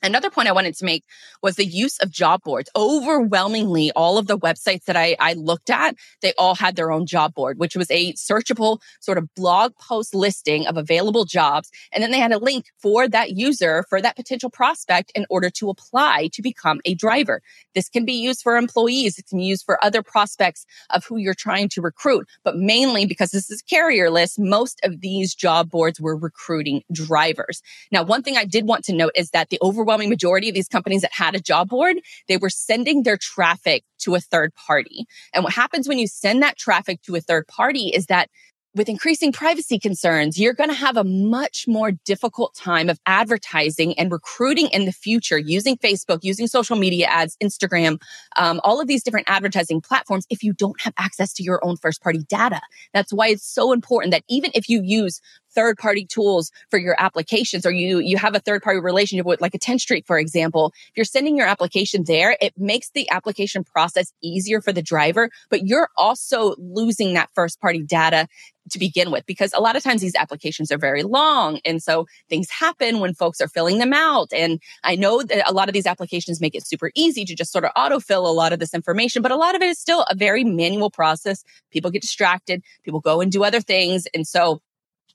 Another 0.04 0.28
point 0.28 0.48
I 0.48 0.52
wanted 0.52 0.74
to 0.76 0.84
make 0.84 1.02
was 1.42 1.56
the 1.56 1.64
use 1.64 1.98
of 1.98 2.10
job 2.10 2.42
boards. 2.42 2.68
Overwhelmingly, 2.76 3.90
all 3.92 4.18
of 4.18 4.26
the 4.26 4.38
websites 4.38 4.84
that 4.84 4.96
I, 4.96 5.16
I, 5.18 5.32
looked 5.32 5.70
at, 5.70 5.96
they 6.20 6.34
all 6.36 6.54
had 6.54 6.76
their 6.76 6.92
own 6.92 7.06
job 7.06 7.34
board, 7.34 7.58
which 7.58 7.74
was 7.74 7.90
a 7.90 8.12
searchable 8.12 8.80
sort 9.00 9.16
of 9.16 9.34
blog 9.34 9.74
post 9.76 10.14
listing 10.14 10.66
of 10.66 10.76
available 10.76 11.24
jobs. 11.24 11.70
And 11.90 12.02
then 12.02 12.10
they 12.10 12.18
had 12.18 12.32
a 12.32 12.38
link 12.38 12.66
for 12.82 13.08
that 13.08 13.30
user, 13.30 13.86
for 13.88 14.02
that 14.02 14.14
potential 14.14 14.50
prospect 14.50 15.10
in 15.14 15.24
order 15.30 15.48
to 15.50 15.70
apply 15.70 16.28
to 16.34 16.42
become 16.42 16.82
a 16.84 16.94
driver. 16.94 17.40
This 17.74 17.88
can 17.88 18.04
be 18.04 18.12
used 18.12 18.42
for 18.42 18.58
employees. 18.58 19.18
It 19.18 19.26
can 19.26 19.38
be 19.38 19.44
used 19.44 19.64
for 19.64 19.82
other 19.82 20.02
prospects 20.02 20.66
of 20.90 21.06
who 21.06 21.16
you're 21.16 21.32
trying 21.32 21.70
to 21.70 21.80
recruit. 21.80 22.28
But 22.44 22.56
mainly 22.56 23.06
because 23.06 23.30
this 23.30 23.50
is 23.50 23.62
carrier 23.62 24.10
list, 24.10 24.38
most 24.38 24.80
of 24.84 25.00
these 25.00 25.34
job 25.34 25.70
boards 25.70 25.98
were 25.98 26.14
recruiting 26.14 26.82
drivers. 26.92 27.62
Now, 27.90 28.02
one 28.02 28.22
thing 28.22 28.36
I 28.36 28.44
did 28.44 28.66
want 28.66 28.84
to 28.84 28.92
note 28.92 29.12
is 29.16 29.30
that 29.30 29.48
the 29.48 29.58
overwhelming 29.62 29.93
overwhelming 29.94 30.10
majority 30.10 30.48
of 30.48 30.54
these 30.54 30.68
companies 30.68 31.02
that 31.02 31.12
had 31.12 31.34
a 31.34 31.40
job 31.40 31.68
board, 31.68 31.96
they 32.28 32.36
were 32.36 32.50
sending 32.50 33.02
their 33.02 33.16
traffic 33.16 33.84
to 34.00 34.14
a 34.14 34.20
third 34.20 34.52
party. 34.54 35.06
And 35.32 35.44
what 35.44 35.52
happens 35.52 35.88
when 35.88 35.98
you 35.98 36.06
send 36.06 36.42
that 36.42 36.58
traffic 36.58 37.00
to 37.02 37.14
a 37.14 37.20
third 37.20 37.46
party 37.46 37.88
is 37.88 38.06
that 38.06 38.28
with 38.74 38.88
increasing 38.88 39.30
privacy 39.30 39.78
concerns, 39.78 40.36
you're 40.36 40.52
going 40.52 40.68
to 40.68 40.74
have 40.74 40.96
a 40.96 41.04
much 41.04 41.66
more 41.68 41.92
difficult 42.04 42.56
time 42.56 42.90
of 42.90 42.98
advertising 43.06 43.96
and 43.96 44.10
recruiting 44.10 44.66
in 44.72 44.84
the 44.84 44.90
future 44.90 45.38
using 45.38 45.76
Facebook, 45.76 46.18
using 46.22 46.48
social 46.48 46.76
media 46.76 47.06
ads, 47.06 47.36
Instagram, 47.40 48.02
um, 48.36 48.60
all 48.64 48.80
of 48.80 48.88
these 48.88 49.04
different 49.04 49.30
advertising 49.30 49.80
platforms 49.80 50.26
if 50.28 50.42
you 50.42 50.52
don't 50.52 50.80
have 50.80 50.92
access 50.98 51.32
to 51.34 51.44
your 51.44 51.64
own 51.64 51.76
first 51.76 52.02
party 52.02 52.24
data. 52.28 52.60
That's 52.92 53.12
why 53.12 53.28
it's 53.28 53.46
so 53.46 53.72
important 53.72 54.10
that 54.10 54.24
even 54.28 54.50
if 54.54 54.68
you 54.68 54.82
use 54.82 55.20
third 55.54 55.78
party 55.78 56.06
tools 56.06 56.50
for 56.70 56.78
your 56.78 56.96
applications 56.98 57.66
or 57.66 57.70
you 57.70 57.98
you 57.98 58.16
have 58.16 58.34
a 58.34 58.40
third 58.40 58.62
party 58.62 58.80
relationship 58.80 59.26
with 59.26 59.40
like 59.40 59.54
a 59.54 59.58
Tenstreet 59.58 60.06
for 60.06 60.18
example. 60.18 60.72
If 60.90 60.96
you're 60.96 61.04
sending 61.04 61.36
your 61.36 61.46
application 61.46 62.04
there 62.04 62.36
it 62.40 62.52
makes 62.56 62.90
the 62.90 63.10
application 63.10 63.64
process 63.64 64.12
easier 64.22 64.60
for 64.60 64.72
the 64.72 64.82
driver 64.82 65.30
but 65.50 65.66
you're 65.66 65.88
also 65.96 66.54
losing 66.58 67.14
that 67.14 67.30
first 67.34 67.60
party 67.60 67.82
data 67.82 68.28
to 68.70 68.78
begin 68.78 69.10
with 69.10 69.26
because 69.26 69.52
a 69.52 69.60
lot 69.60 69.76
of 69.76 69.82
times 69.82 70.00
these 70.00 70.14
applications 70.14 70.72
are 70.72 70.78
very 70.78 71.02
long 71.02 71.60
and 71.64 71.82
so 71.82 72.06
things 72.28 72.48
happen 72.50 73.00
when 73.00 73.14
folks 73.14 73.40
are 73.40 73.48
filling 73.48 73.78
them 73.78 73.92
out 73.92 74.32
and 74.32 74.60
i 74.82 74.96
know 74.96 75.22
that 75.22 75.48
a 75.48 75.52
lot 75.52 75.68
of 75.68 75.74
these 75.74 75.86
applications 75.86 76.40
make 76.40 76.54
it 76.54 76.66
super 76.66 76.90
easy 76.94 77.24
to 77.24 77.34
just 77.34 77.52
sort 77.52 77.64
of 77.64 77.70
autofill 77.76 78.24
a 78.26 78.32
lot 78.32 78.52
of 78.52 78.58
this 78.58 78.74
information 78.74 79.22
but 79.22 79.30
a 79.30 79.36
lot 79.36 79.54
of 79.54 79.62
it 79.62 79.68
is 79.68 79.78
still 79.78 80.04
a 80.10 80.14
very 80.14 80.44
manual 80.44 80.90
process. 80.90 81.44
People 81.70 81.90
get 81.90 82.02
distracted 82.02 82.62
people 82.84 83.00
go 83.00 83.20
and 83.20 83.30
do 83.30 83.44
other 83.44 83.60
things 83.60 84.06
and 84.14 84.26
so 84.26 84.60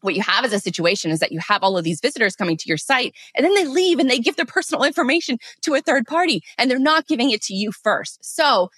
what 0.02 0.16
you 0.16 0.22
have 0.22 0.46
as 0.46 0.54
a 0.54 0.60
situation 0.60 1.12
is 1.12 1.20
that 1.20 1.32
you 1.32 1.40
have 1.40 1.64
all 1.64 1.78
of 1.78 1.84
these 1.84 2.00
visitors 2.02 2.36
coming 2.36 2.58
to 2.58 2.68
your 2.68 2.78
site 2.78 3.16
and 3.36 3.46
then 3.46 3.54
they 3.54 3.66
leave 3.66 4.00
and 4.00 4.10
they 4.10 4.20
give 4.20 4.36
their 4.36 4.46
personal 4.46 4.84
information 4.84 5.38
to 5.62 5.74
a 5.76 5.82
third 5.82 6.06
party 6.08 6.42
and 6.58 6.70
they're 6.70 6.80
not 6.80 7.08
giving 7.08 7.32
it 7.32 7.42
to 7.44 7.54
you 7.54 7.72
first. 7.72 8.24
So 8.24 8.70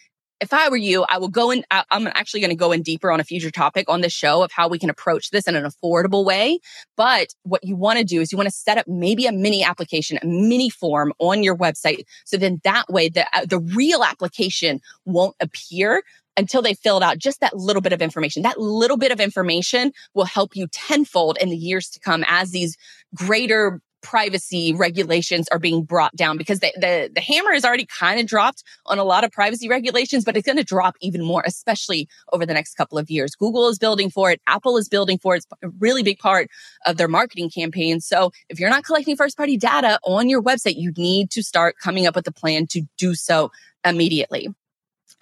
if 0.42 0.54
I 0.54 0.70
were 0.70 0.78
you, 0.78 1.06
I 1.08 1.20
will 1.20 1.30
go 1.30 1.52
in. 1.52 1.64
I'm 1.70 2.08
actually 2.08 2.40
going 2.40 2.50
to 2.50 2.56
go 2.56 2.72
in 2.72 2.82
deeper 2.82 3.12
on 3.12 3.20
a 3.20 3.24
future 3.24 3.52
topic 3.52 3.88
on 3.88 4.02
this 4.02 4.12
show 4.12 4.44
of 4.44 4.52
how 4.52 4.68
we 4.68 4.80
can 4.80 4.90
approach 4.90 5.30
this 5.30 5.48
in 5.48 5.56
an 5.56 5.64
affordable 5.64 6.26
way. 6.26 6.60
But 6.98 7.28
what 7.44 7.64
you 7.64 7.76
want 7.76 8.00
to 8.00 8.04
do 8.04 8.20
is 8.22 8.32
you 8.32 8.40
want 8.40 8.50
to 8.50 8.56
set 8.56 8.80
up 8.80 8.88
maybe 8.88 9.28
a 9.28 9.32
mini 9.32 9.64
application, 9.64 10.18
a 10.22 10.26
mini 10.26 10.72
form 10.72 11.14
on 11.20 11.44
your 11.44 11.56
website. 11.56 12.06
So 12.26 12.38
then 12.38 12.60
that 12.64 12.90
way 12.90 13.08
the, 13.08 13.28
uh, 13.38 13.46
the 13.46 13.60
real 13.60 14.04
application 14.04 14.82
won't 15.06 15.36
appear 15.40 16.02
until 16.38 16.62
they 16.62 16.74
filled 16.74 17.04
out 17.04 17.18
just 17.18 17.40
that 17.42 17.56
little 17.56 17.82
bit 17.82 17.94
of 17.94 18.02
information. 18.02 18.44
That 18.44 18.60
little 18.60 18.98
bit 18.98 19.12
of 19.12 19.20
information 19.20 19.92
will 20.14 20.26
help 20.26 20.56
you 20.56 20.68
tenfold 20.68 21.38
in 21.40 21.50
the 21.50 21.58
years 21.58 21.90
to 21.90 22.00
come 22.00 22.24
as 22.28 22.52
these 22.52 22.78
greater 23.16 23.82
privacy 24.02 24.74
regulations 24.74 25.48
are 25.52 25.60
being 25.60 25.84
brought 25.84 26.16
down 26.16 26.38
because 26.38 26.60
the, 26.60 26.72
the, 26.76 27.10
the 27.14 27.22
hammer 27.22 27.52
is 27.54 27.64
already 27.64 27.86
kind 27.86 28.20
of 28.20 28.26
dropped 28.26 28.64
on 28.88 28.98
a 28.98 29.04
lot 29.04 29.24
of 29.24 29.32
privacy 29.32 29.70
regulations, 29.70 30.26
but 30.26 30.36
it's 30.36 30.46
going 30.46 30.58
to 30.58 30.64
drop 30.64 30.96
even 31.02 31.24
more, 31.24 31.44
especially 31.46 32.08
over 32.34 32.46
the 32.46 32.54
next 32.54 32.76
couple 32.76 32.98
of 32.98 33.10
years. 33.10 33.36
Google 33.36 33.68
is 33.70 33.78
building 33.78 34.10
for 34.10 34.32
it. 34.32 34.42
Apple 34.48 34.78
is 34.78 34.90
building 34.90 35.18
for 35.18 35.36
it. 35.36 35.38
It's 35.38 35.48
a 35.64 35.70
really 35.80 36.04
big 36.04 36.20
part 36.20 36.50
of 36.86 36.98
their 36.98 37.08
marketing 37.08 37.50
campaign. 37.50 38.00
So 38.00 38.32
if 38.50 38.60
you're 38.60 38.70
not 38.70 38.84
collecting 38.84 39.16
first 39.16 39.38
party 39.38 39.58
data 39.58 40.00
on 40.04 40.30
your 40.30 40.42
website, 40.42 40.76
you 40.78 40.92
need 40.98 41.30
to 41.32 41.44
start 41.44 41.76
coming 41.82 42.08
up 42.08 42.16
with 42.16 42.28
a 42.28 42.34
plan 42.34 42.68
to 42.68 42.82
do 42.98 43.14
so 43.14 43.52
immediately. 43.86 44.50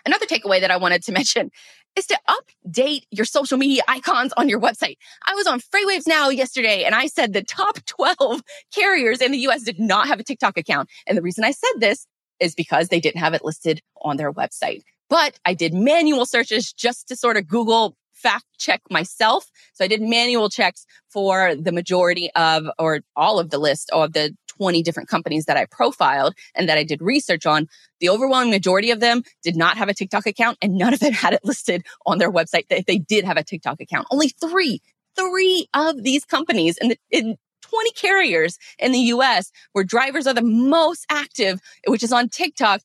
Another 0.05 0.25
takeaway 0.25 0.61
that 0.61 0.71
I 0.71 0.77
wanted 0.77 1.03
to 1.03 1.11
mention 1.19 1.51
is 1.95 2.05
to 2.07 2.19
update 2.29 3.03
your 3.11 3.25
social 3.25 3.57
media 3.57 3.81
icons 3.87 4.33
on 4.37 4.47
your 4.47 4.59
website. 4.59 4.97
I 5.27 5.33
was 5.35 5.47
on 5.47 5.59
Freightwaves 5.59 6.07
Now 6.07 6.29
yesterday 6.29 6.83
and 6.83 6.95
I 6.95 7.07
said 7.07 7.33
the 7.33 7.43
top 7.43 7.79
12 7.85 8.41
carriers 8.73 9.21
in 9.21 9.31
the 9.31 9.39
US 9.39 9.63
did 9.63 9.79
not 9.79 10.07
have 10.07 10.19
a 10.19 10.23
TikTok 10.23 10.57
account. 10.57 10.89
And 11.07 11.17
the 11.17 11.21
reason 11.21 11.43
I 11.43 11.51
said 11.51 11.79
this 11.79 12.05
is 12.39 12.55
because 12.55 12.87
they 12.87 12.99
didn't 12.99 13.19
have 13.19 13.33
it 13.33 13.43
listed 13.43 13.81
on 14.01 14.17
their 14.17 14.31
website. 14.31 14.81
But 15.09 15.39
I 15.43 15.53
did 15.53 15.73
manual 15.73 16.25
searches 16.25 16.71
just 16.71 17.07
to 17.07 17.15
sort 17.15 17.35
of 17.35 17.47
Google 17.47 17.95
fact 18.13 18.45
check 18.57 18.81
myself. 18.89 19.49
So 19.73 19.83
I 19.83 19.87
did 19.87 20.01
manual 20.01 20.49
checks 20.49 20.85
for 21.09 21.55
the 21.55 21.71
majority 21.71 22.29
of 22.35 22.67
or 22.77 22.99
all 23.15 23.39
of 23.39 23.49
the 23.49 23.57
list 23.57 23.89
of 23.91 24.13
the 24.13 24.35
20 24.59 24.83
different 24.83 25.07
companies 25.07 25.45
that 25.45 25.57
I 25.57 25.65
profiled 25.65 26.35
and 26.53 26.67
that 26.67 26.77
I 26.77 26.83
did 26.83 27.01
research 27.01 27.45
on. 27.45 27.67
The 28.01 28.09
overwhelming 28.09 28.51
majority 28.51 28.91
of 28.91 28.99
them 28.99 29.23
did 29.41 29.55
not 29.55 29.77
have 29.77 29.87
a 29.87 29.93
TikTok 29.93 30.27
account 30.27 30.57
and 30.61 30.75
none 30.75 30.93
of 30.93 30.99
them 30.99 31.13
had 31.13 31.33
it 31.33 31.45
listed 31.45 31.85
on 32.05 32.17
their 32.17 32.31
website 32.31 32.65
if 32.69 32.85
they 32.85 32.97
did 32.97 33.23
have 33.23 33.37
a 33.37 33.43
TikTok 33.43 33.79
account. 33.79 34.07
Only 34.11 34.29
three, 34.29 34.81
three 35.15 35.67
of 35.73 36.03
these 36.03 36.25
companies 36.25 36.77
in 36.77 36.89
the, 36.89 36.97
in 37.09 37.37
20 37.61 37.91
carriers 37.91 38.57
in 38.77 38.91
the 38.91 38.99
US 38.99 39.51
where 39.71 39.83
drivers 39.83 40.27
are 40.27 40.33
the 40.33 40.41
most 40.41 41.05
active, 41.09 41.61
which 41.87 42.03
is 42.03 42.11
on 42.11 42.27
TikTok. 42.27 42.81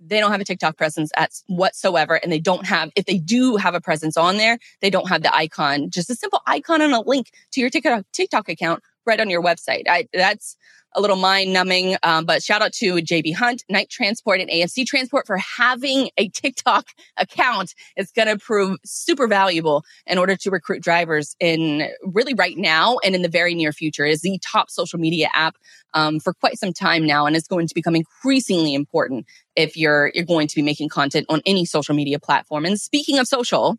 They 0.00 0.20
don't 0.20 0.30
have 0.30 0.40
a 0.40 0.44
TikTok 0.44 0.76
presence 0.76 1.10
at 1.16 1.32
whatsoever. 1.48 2.14
And 2.14 2.30
they 2.30 2.38
don't 2.38 2.64
have, 2.66 2.90
if 2.94 3.04
they 3.04 3.18
do 3.18 3.56
have 3.56 3.74
a 3.74 3.80
presence 3.80 4.16
on 4.16 4.36
there, 4.36 4.58
they 4.80 4.90
don't 4.90 5.08
have 5.08 5.22
the 5.22 5.34
icon, 5.34 5.90
just 5.90 6.08
a 6.08 6.14
simple 6.14 6.40
icon 6.46 6.80
and 6.80 6.94
a 6.94 7.00
link 7.00 7.32
to 7.52 7.60
your 7.60 7.68
TikTok, 7.68 8.04
TikTok 8.12 8.48
account 8.48 8.82
right 9.08 9.20
on 9.20 9.30
your 9.30 9.42
website. 9.42 9.84
I, 9.88 10.06
that's 10.12 10.56
a 10.94 11.00
little 11.00 11.16
mind 11.16 11.52
numbing. 11.52 11.96
Um, 12.02 12.24
but 12.24 12.42
shout 12.42 12.62
out 12.62 12.72
to 12.74 12.94
JB 12.94 13.34
Hunt, 13.34 13.64
Knight 13.68 13.90
Transport, 13.90 14.40
and 14.40 14.50
AFC 14.50 14.86
Transport 14.86 15.26
for 15.26 15.36
having 15.36 16.10
a 16.16 16.28
TikTok 16.28 16.88
account. 17.16 17.74
It's 17.96 18.12
going 18.12 18.28
to 18.28 18.38
prove 18.38 18.78
super 18.84 19.26
valuable 19.26 19.84
in 20.06 20.18
order 20.18 20.36
to 20.36 20.50
recruit 20.50 20.82
drivers 20.82 21.36
in 21.40 21.88
really 22.02 22.34
right 22.34 22.56
now 22.56 22.98
and 23.04 23.14
in 23.14 23.22
the 23.22 23.28
very 23.28 23.54
near 23.54 23.72
future. 23.72 24.04
Is 24.04 24.22
the 24.22 24.38
top 24.42 24.70
social 24.70 24.98
media 24.98 25.28
app 25.34 25.56
um, 25.94 26.20
for 26.20 26.32
quite 26.34 26.58
some 26.58 26.72
time 26.72 27.06
now, 27.06 27.26
and 27.26 27.36
it's 27.36 27.48
going 27.48 27.66
to 27.66 27.74
become 27.74 27.96
increasingly 27.96 28.74
important 28.74 29.26
if 29.56 29.76
you're 29.76 30.10
you're 30.14 30.24
going 30.24 30.48
to 30.48 30.54
be 30.54 30.62
making 30.62 30.88
content 30.88 31.26
on 31.28 31.42
any 31.46 31.64
social 31.64 31.94
media 31.94 32.18
platform. 32.18 32.64
And 32.64 32.80
speaking 32.80 33.18
of 33.18 33.26
social, 33.26 33.76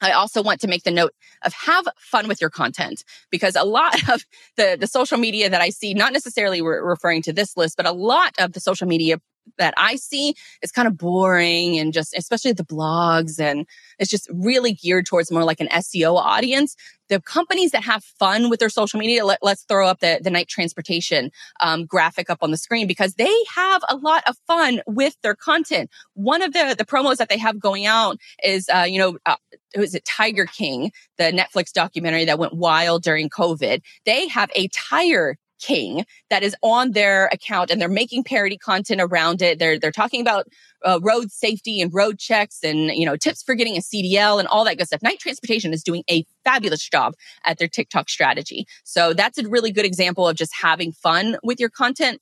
I 0.00 0.12
also 0.12 0.42
want 0.42 0.60
to 0.60 0.68
make 0.68 0.82
the 0.82 0.90
note 0.90 1.12
of 1.44 1.52
have 1.52 1.86
fun 1.98 2.28
with 2.28 2.40
your 2.40 2.50
content 2.50 3.02
because 3.30 3.56
a 3.56 3.64
lot 3.64 4.08
of 4.08 4.24
the, 4.56 4.76
the 4.78 4.86
social 4.86 5.18
media 5.18 5.50
that 5.50 5.60
I 5.60 5.70
see, 5.70 5.94
not 5.94 6.12
necessarily 6.12 6.62
re- 6.62 6.78
referring 6.78 7.22
to 7.22 7.32
this 7.32 7.56
list, 7.56 7.76
but 7.76 7.86
a 7.86 7.92
lot 7.92 8.34
of 8.38 8.52
the 8.52 8.60
social 8.60 8.86
media 8.86 9.18
that 9.58 9.74
I 9.76 9.96
see 9.96 10.34
is 10.62 10.72
kind 10.72 10.88
of 10.88 10.96
boring 10.96 11.78
and 11.78 11.92
just, 11.92 12.16
especially 12.16 12.52
the 12.52 12.64
blogs 12.64 13.38
and 13.40 13.66
it's 13.98 14.10
just 14.10 14.28
really 14.32 14.72
geared 14.72 15.06
towards 15.06 15.30
more 15.30 15.44
like 15.44 15.60
an 15.60 15.68
SEO 15.68 16.16
audience. 16.16 16.76
The 17.08 17.20
companies 17.20 17.70
that 17.70 17.84
have 17.84 18.02
fun 18.02 18.50
with 18.50 18.58
their 18.58 18.68
social 18.68 18.98
media, 18.98 19.24
let, 19.24 19.38
us 19.42 19.62
throw 19.62 19.86
up 19.86 20.00
the, 20.00 20.18
the 20.22 20.30
Knight 20.30 20.48
transportation 20.48 21.30
um, 21.60 21.86
graphic 21.86 22.28
up 22.28 22.38
on 22.42 22.50
the 22.50 22.56
screen 22.56 22.86
because 22.86 23.14
they 23.14 23.34
have 23.54 23.82
a 23.88 23.96
lot 23.96 24.24
of 24.26 24.36
fun 24.46 24.82
with 24.86 25.16
their 25.22 25.36
content. 25.36 25.88
One 26.14 26.42
of 26.42 26.52
the, 26.52 26.74
the 26.76 26.84
promos 26.84 27.16
that 27.16 27.28
they 27.28 27.38
have 27.38 27.60
going 27.60 27.86
out 27.86 28.18
is, 28.42 28.68
uh, 28.74 28.86
you 28.88 28.98
know, 28.98 29.18
uh, 29.24 29.36
was 29.76 29.94
it 29.94 30.04
Tiger 30.04 30.46
King, 30.46 30.90
the 31.16 31.24
Netflix 31.24 31.72
documentary 31.72 32.24
that 32.24 32.38
went 32.38 32.54
wild 32.54 33.02
during 33.02 33.28
COVID. 33.28 33.82
They 34.04 34.28
have 34.28 34.50
a 34.54 34.68
tire 34.68 35.36
king 35.60 36.04
that 36.30 36.42
is 36.42 36.56
on 36.62 36.92
their 36.92 37.26
account 37.26 37.70
and 37.70 37.80
they're 37.80 37.88
making 37.88 38.24
parody 38.24 38.56
content 38.56 39.00
around 39.00 39.42
it. 39.42 39.58
They're 39.58 39.78
they're 39.78 39.92
talking 39.92 40.20
about 40.20 40.46
uh, 40.84 41.00
road 41.02 41.30
safety 41.30 41.80
and 41.80 41.92
road 41.92 42.18
checks 42.18 42.60
and 42.62 42.90
you 42.90 43.06
know 43.06 43.16
tips 43.16 43.42
for 43.42 43.54
getting 43.54 43.76
a 43.76 43.80
CDL 43.80 44.38
and 44.38 44.48
all 44.48 44.64
that 44.64 44.78
good 44.78 44.86
stuff. 44.86 45.02
Knight 45.02 45.18
Transportation 45.18 45.72
is 45.72 45.82
doing 45.82 46.02
a 46.10 46.24
fabulous 46.44 46.88
job 46.88 47.14
at 47.44 47.58
their 47.58 47.68
TikTok 47.68 48.08
strategy. 48.08 48.66
So 48.84 49.12
that's 49.12 49.38
a 49.38 49.48
really 49.48 49.72
good 49.72 49.86
example 49.86 50.28
of 50.28 50.36
just 50.36 50.52
having 50.54 50.92
fun 50.92 51.36
with 51.42 51.60
your 51.60 51.70
content 51.70 52.20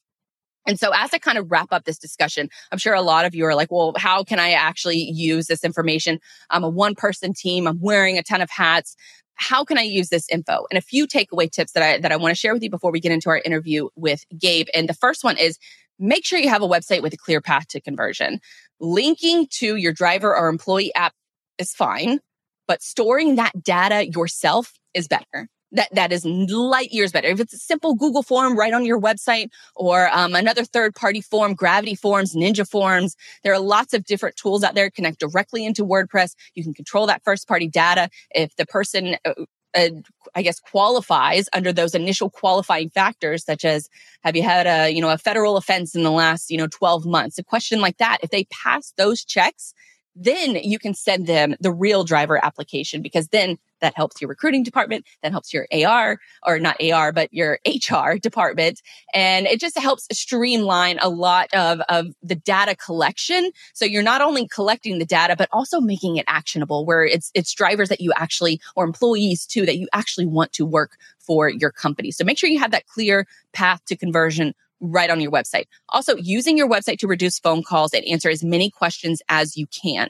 and 0.67 0.79
so 0.79 0.93
as 0.95 1.13
I 1.13 1.19
kind 1.19 1.39
of 1.39 1.51
wrap 1.51 1.69
up 1.73 1.85
this 1.85 1.99
discussion, 1.99 2.49
I'm 2.73 2.79
sure 2.79 2.95
a 2.95 3.03
lot 3.03 3.27
of 3.27 3.35
you 3.35 3.45
are 3.45 3.55
like, 3.55 3.71
well, 3.71 3.93
how 3.97 4.25
can 4.25 4.39
I 4.39 4.53
actually 4.53 4.99
use 4.99 5.47
this 5.47 5.65
information? 5.65 6.21
I'm 6.51 6.65
a 6.65 6.69
one 6.69 6.95
person 6.95 7.35
team. 7.35 7.67
I'm 7.67 7.81
wearing 7.81 8.17
a 8.17 8.23
ton 8.23 8.41
of 8.41 8.51
hats. 8.51 8.97
How 9.37 9.65
can 9.65 9.79
I 9.79 9.83
use 9.83 10.09
this 10.09 10.29
info? 10.29 10.67
And 10.71 10.79
a 10.79 10.83
few 10.83 11.07
takeaway 11.07 11.51
tips 11.51 11.73
that 11.73 11.83
I, 11.83 11.99
that 11.99 12.13
I 12.13 12.17
want 12.17 12.33
to 12.33 12.39
share 12.39 12.55
with 12.55 12.63
you 12.63 12.71
before 12.71 12.93
we 12.93 13.01
get 13.01 13.13
into 13.13 13.31
our 13.31 13.41
interview 13.45 13.89
with 13.97 14.25
Gabe. 14.39 14.67
And 14.75 14.89
the 14.89 14.95
first 14.95 15.25
one 15.25 15.37
is 15.37 15.59
make 15.99 16.25
sure 16.25 16.39
you 16.39 16.49
have 16.49 16.63
a 16.63 16.69
website 16.69 17.03
with 17.03 17.13
a 17.13 17.19
clear 17.19 17.41
path 17.41 17.69
to 17.69 17.81
conversion. 17.81 18.41
Linking 18.81 19.47
to 19.59 19.77
your 19.77 19.93
driver 19.93 20.37
or 20.37 20.49
employee 20.49 20.95
app 20.95 21.15
is 21.59 21.73
fine, 21.73 22.21
but 22.67 22.83
storing 22.83 23.37
that 23.37 23.63
data 23.63 24.09
yourself 24.09 24.73
is 24.95 25.09
better 25.09 25.49
that 25.75 25.89
that 25.93 26.13
is 26.13 26.25
light 26.25 26.91
years 26.93 27.13
better. 27.13 27.29
If 27.29 27.41
it's 27.41 27.55
a 27.55 27.59
simple 27.59 27.95
Google 27.95 28.23
form 28.23 28.57
right 28.57 28.73
on 28.73 28.85
your 28.85 29.01
website 29.01 29.49
or 29.77 30.09
um, 30.13 30.35
another 30.35 30.65
third 30.65 30.95
party 30.95 31.21
form, 31.21 31.55
Gravity 31.55 31.95
Forms, 31.95 32.35
Ninja 32.35 32.69
Forms, 32.69 33.17
there 33.43 33.53
are 33.53 33.61
lots 33.61 33.93
of 33.93 34.05
different 34.05 34.37
tools 34.37 34.65
out 34.65 34.75
there. 34.75 34.91
Connect 34.91 35.19
directly 35.19 35.67
into 35.67 35.85
WordPress. 35.85 36.35
You 36.55 36.63
can 36.63 36.75
control 36.75 37.07
that 37.07 37.23
first 37.25 37.47
party 37.47 37.69
data. 37.69 38.09
If 38.31 38.57
the 38.57 38.67
person 38.67 39.17
uh, 39.25 39.35
uh, 39.75 39.89
I 40.37 40.43
guess 40.43 40.61
qualifies 40.61 41.49
under 41.53 41.73
those 41.73 41.95
initial 41.95 42.31
qualifying 42.31 42.91
factors, 42.91 43.45
such 43.45 43.65
as 43.65 43.89
have 44.23 44.37
you 44.37 44.43
had 44.43 44.67
a 44.67 44.91
you 44.91 45.01
know 45.01 45.11
a 45.11 45.19
federal 45.19 45.57
offense 45.57 45.95
in 45.95 46.05
the 46.05 46.11
last 46.11 46.51
you 46.51 46.57
know 46.57 46.69
12 46.69 47.05
months? 47.05 47.39
A 47.39 47.45
question 47.45 47.81
like 47.81 47.99
that. 47.99 48.19
If 48.23 48.31
they 48.31 48.45
pass 48.45 48.93
those 48.97 49.25
checks, 49.25 49.75
then 50.15 50.57
you 50.57 50.79
can 50.79 50.95
send 50.95 51.27
them 51.27 51.55
the 51.61 51.73
real 51.73 52.05
driver 52.05 52.43
application 52.45 53.03
because 53.03 53.29
then 53.29 53.59
that 53.81 53.95
helps 53.97 54.21
your 54.21 54.29
recruiting 54.29 54.63
department, 54.63 55.05
that 55.23 55.33
helps 55.33 55.53
your 55.53 55.67
AR 55.73 56.19
or 56.47 56.59
not 56.59 56.81
AR, 56.83 57.13
but 57.13 57.33
your 57.33 57.59
HR 57.67 58.17
department. 58.23 58.81
And 59.13 59.47
it 59.47 59.61
just 59.61 59.79
helps 59.79 60.07
streamline 60.11 60.99
a 61.03 61.09
lot 61.09 61.53
of, 61.53 61.81
of 61.89 62.07
the 62.23 62.35
data 62.35 62.75
collection. 62.77 63.51
So 63.75 63.85
you're 63.85 64.03
not 64.03 64.23
only 64.23 64.49
collecting 64.49 64.99
the 64.99 65.05
data, 65.05 65.37
but 65.37 65.49
also 65.53 65.81
making 65.81 66.17
it 66.17 66.25
actionable 66.29 66.87
where 66.87 67.05
it's, 67.05 67.31
it's 67.35 67.53
drivers 67.53 67.91
that 67.91 68.01
you 68.01 68.13
actually, 68.17 68.61
or 68.75 68.85
employees 68.85 69.47
too, 69.47 69.67
that 69.67 69.77
you 69.77 69.89
actually 69.93 70.27
want 70.27 70.53
to 70.55 70.65
work 70.65 70.97
for 71.19 71.49
your 71.49 71.71
company. 71.71 72.11
So 72.11 72.25
make 72.25 72.39
sure 72.39 72.49
you 72.49 72.59
have 72.61 72.71
that 72.71 72.87
clear 72.87 73.27
path 73.53 73.85
to 73.87 73.97
conversion 73.97 74.55
right 74.81 75.11
on 75.11 75.21
your 75.21 75.31
website. 75.31 75.65
Also, 75.91 76.17
using 76.17 76.57
your 76.57 76.69
website 76.69 76.99
to 76.99 77.07
reduce 77.07 77.39
phone 77.39 77.63
calls 77.63 77.93
and 77.93 78.05
answer 78.05 78.29
as 78.29 78.45
many 78.45 78.71
questions 78.71 79.23
as 79.29 79.57
you 79.57 79.67
can. 79.67 80.09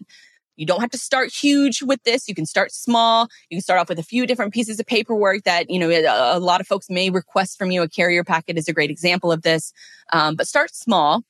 You 0.57 0.67
don't 0.67 0.81
have 0.81 0.91
to 0.91 0.99
start 0.99 1.33
huge 1.33 1.83
with 1.83 2.03
this. 2.05 2.29
You 2.29 2.35
can 2.35 2.47
start 2.47 2.73
small. 2.73 3.29
You 3.51 3.57
can 3.57 3.63
start 3.63 3.81
off 3.81 3.89
with 3.89 3.99
a 3.99 4.05
few 4.05 4.27
different 4.27 4.55
pieces 4.55 4.79
of 4.79 4.87
paperwork 4.87 5.43
that, 5.45 5.69
you 5.69 5.79
know, 5.79 5.91
a, 5.91 6.39
lot 6.39 6.61
of 6.61 6.67
folks 6.67 6.89
may 6.89 7.11
request 7.11 7.59
from 7.59 7.71
you. 7.71 7.83
A 7.83 7.89
carrier 7.89 8.23
packet 8.23 8.57
is 8.57 8.69
a 8.69 8.73
great 8.73 8.91
example 8.91 9.33
of 9.33 9.43
this. 9.43 9.73
Um, 10.13 10.37
but 10.37 10.47
start 10.47 10.75
small 10.75 11.23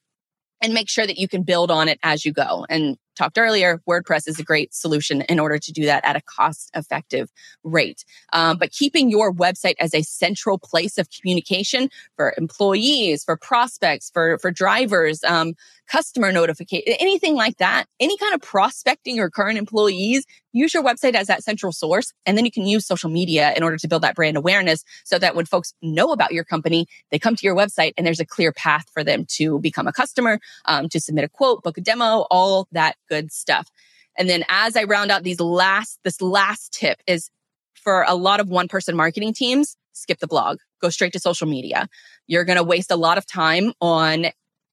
and 0.61 0.75
make 0.75 0.91
sure 0.91 1.07
that 1.07 1.19
you 1.19 1.29
can 1.29 1.43
build 1.43 1.71
on 1.71 1.89
it 1.89 1.99
as 2.03 2.25
you 2.25 2.33
go. 2.33 2.67
And 2.69 2.99
talked 3.17 3.39
earlier, 3.39 3.81
WordPress 3.89 4.29
is 4.29 4.39
a 4.39 4.45
great 4.45 4.75
solution 4.75 5.23
in 5.23 5.39
order 5.39 5.59
to 5.59 5.73
do 5.73 5.85
that 5.87 6.05
at 6.05 6.17
a 6.17 6.21
cost 6.23 6.71
effective 6.75 7.31
rate. 7.63 8.05
Um, 8.33 8.59
but 8.59 8.73
keeping 8.73 9.11
your 9.11 9.33
website 9.33 9.75
as 9.79 9.95
a 9.95 10.03
central 10.03 10.59
place 10.59 10.99
of 10.99 11.09
communication 11.11 11.89
for 12.17 12.35
employees, 12.37 13.25
for 13.25 13.37
prospects, 13.37 14.11
for, 14.13 14.39
for 14.39 14.51
drivers, 14.51 15.23
um, 15.25 15.55
customer 15.87 16.33
notification, 16.33 16.95
anything 16.99 17.35
like 17.35 17.59
that, 17.59 17.87
any 18.01 18.17
kind 18.19 18.35
of 18.35 18.41
prospecting 18.41 19.21
or 19.21 19.31
current 19.31 19.59
employees, 19.59 20.25
use 20.55 20.73
your 20.73 20.83
website 20.83 21.15
as 21.15 21.27
that 21.27 21.45
central 21.45 21.73
source. 21.73 22.13
And 22.25 22.39
then 22.39 22.47
you 22.47 22.51
can 22.51 22.65
use 22.65 22.87
social 22.87 23.11
media 23.11 23.53
in 23.55 23.63
order 23.63 23.77
to 23.77 23.89
build 23.89 24.03
that 24.03 24.15
brand 24.15 24.39
awareness 24.39 24.85
so 25.05 25.19
that 25.19 25.37
when 25.37 25.45
folks 25.45 25.75
know 25.83 26.13
about 26.13 26.33
your 26.33 26.45
company, 26.45 26.87
they 27.11 27.19
come 27.19 27.37
to 27.37 27.45
your 27.45 27.57
website 27.57 27.93
and 27.99 28.07
there's 28.07 28.21
a 28.21 28.25
clear 28.25 28.53
path 28.53 28.87
for 28.95 29.05
them 29.05 29.27
to 29.33 29.59
become 29.59 29.87
a 29.87 29.93
customer, 29.93 30.39
um, 30.65 30.89
to 30.89 31.01
submit 31.01 31.25
a 31.25 31.29
quote, 31.29 31.63
book 31.63 31.77
a 31.77 31.81
demo, 31.83 32.27
all 32.31 32.69
that 32.73 32.97
good 33.09 33.33
stuff. 33.33 33.69
And 34.17 34.31
then 34.31 34.45
as 34.49 34.77
I 34.77 34.85
round 34.85 35.11
out 35.11 35.25
these 35.25 35.41
last, 35.41 35.99
this 36.05 36.23
last 36.23 36.73
tip 36.73 37.03
is 37.07 37.31
for 37.75 38.05
a 38.07 38.15
lot 38.15 38.41
of 38.41 38.49
one 38.49 38.69
person 38.69 38.97
marketing 38.97 39.35
teams, 39.35 39.77
skip 39.93 40.21
the 40.21 40.29
blog, 40.29 40.59
go 40.81 40.89
straight 40.89 41.13
to 41.15 41.19
social 41.19 41.49
media. 41.49 41.89
You're 42.29 42.45
going 42.45 42.57
to 42.57 42.65
waste 42.65 42.93
a 42.93 42.97
lot 42.97 43.19
of 43.19 43.27
time 43.27 43.73
on 43.81 44.27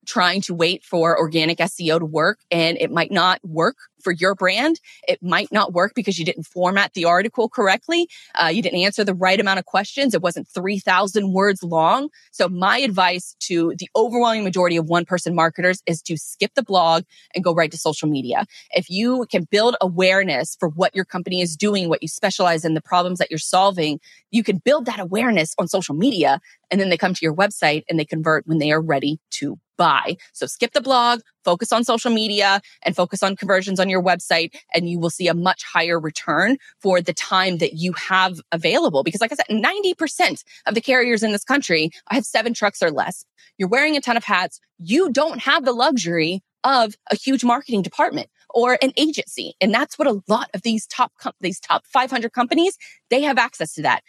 trying 0.06 0.41
to 0.41 0.54
wait 0.54 0.84
for 0.84 1.17
organic 1.17 1.60
SEO 1.60 2.00
to 2.00 2.06
work 2.06 2.39
and 2.50 2.78
it 2.80 2.91
might 2.91 3.12
not 3.12 3.39
work 3.44 3.76
for 4.02 4.12
your 4.12 4.36
brand. 4.36 4.80
It 5.08 5.22
might 5.22 5.52
not 5.52 5.74
work 5.74 5.94
because 5.96 6.18
you 6.20 6.26
didn't 6.26 6.44
format 6.44 6.94
the 6.94 7.06
article 7.06 7.50
correctly. 7.50 8.10
Uh, 8.36 8.48
you 8.48 8.62
didn't 8.62 8.80
answer 8.80 9.04
the 9.04 9.14
right 9.14 9.40
amount 9.40 9.60
of 9.60 9.66
questions. 9.66 10.14
It 10.14 10.22
wasn't 10.22 10.48
3,000 10.48 11.34
words 11.34 11.64
long. 11.64 12.10
So 12.32 12.50
my 12.50 12.80
advice 12.80 13.36
to 13.42 13.74
the 13.78 13.90
overwhelming 13.96 14.44
majority 14.44 14.78
of 14.78 14.88
one 14.88 15.06
person 15.06 15.36
marketers 15.36 15.82
is 15.86 16.02
to 16.04 16.18
skip 16.18 16.52
the 16.56 16.64
blog 16.64 17.04
and 17.36 17.44
go 17.44 17.54
right 17.54 17.72
to 17.72 17.78
social 17.78 18.10
media. 18.10 18.46
If 18.72 18.90
you 18.90 19.26
can 19.30 19.44
build 19.46 19.76
awareness 19.82 20.56
for 20.60 20.70
what 20.70 20.96
your 20.96 21.06
company 21.06 21.42
is 21.42 21.56
doing, 21.56 21.90
what 21.90 22.02
you 22.02 22.08
specialize 22.08 22.66
in, 22.66 22.74
the 22.74 22.82
problems 22.82 23.20
that 23.20 23.30
you're 23.30 23.38
solving, 23.38 24.00
you 24.32 24.44
can 24.44 24.58
build 24.58 24.86
that 24.86 25.00
awareness 25.00 25.54
on 25.58 25.68
social 25.68 25.96
media 25.96 26.40
and 26.70 26.80
then 26.80 26.90
they 26.90 26.98
come 26.98 27.14
to 27.14 27.26
your 27.26 27.36
website 27.36 27.84
and 27.90 28.00
they 28.00 28.06
convert 28.06 28.48
when 28.48 28.58
they 28.58 28.72
are 28.72 28.82
ready 28.82 29.20
to 29.32 29.60
buy. 29.82 30.16
So 30.32 30.46
skip 30.46 30.74
the 30.74 30.82
blog, 30.82 31.22
focus 31.44 31.72
on 31.72 31.84
social 31.84 32.12
media 32.12 32.62
and 32.84 32.96
focus 32.96 33.24
on 33.24 33.36
conversions 33.36 33.80
on 33.80 33.90
your 33.90 33.90
website 33.99 34.56
and 34.75 34.88
you 34.88 34.99
will 34.99 35.10
see 35.10 35.27
a 35.27 35.34
much 35.34 35.63
higher 35.63 35.99
return 35.99 36.58
for 36.80 37.01
the 37.01 37.13
time 37.13 37.58
that 37.58 37.73
you 37.73 37.93
have 37.93 38.39
available. 38.51 39.01
Because 39.01 39.21
like 39.21 39.32
I 39.32 39.36
said, 39.36 39.47
90% 39.49 40.43
of 40.67 40.75
the 40.75 40.82
carriers 40.82 41.23
in 41.23 41.32
this 41.32 41.43
country 41.43 41.89
have 42.12 42.25
seven 42.25 42.54
trucks 42.54 42.84
or 42.84 42.91
less. 42.91 43.25
You're 43.58 43.69
wearing 43.69 43.97
a 43.97 44.01
ton 44.01 44.17
of 44.17 44.23
hats. 44.23 44.60
You 44.77 45.12
don't 45.12 45.39
have 45.39 45.65
the 45.65 45.73
luxury 45.73 46.43
of 46.63 46.95
a 47.12 47.15
huge 47.15 47.43
marketing 47.43 47.82
department 47.82 48.30
or 48.54 48.77
an 48.82 48.91
agency. 48.97 49.56
And 49.60 49.73
that's 49.73 49.97
what 49.97 50.08
a 50.08 50.21
lot 50.27 50.49
of 50.54 50.62
these 50.62 50.86
top, 50.86 51.12
com- 51.19 51.34
these 51.39 51.60
top 51.60 51.86
500 51.88 52.32
companies, 52.34 52.77
they 53.10 53.21
have 53.23 53.38
access 53.38 53.73
to 53.75 53.82
that. 53.84 54.04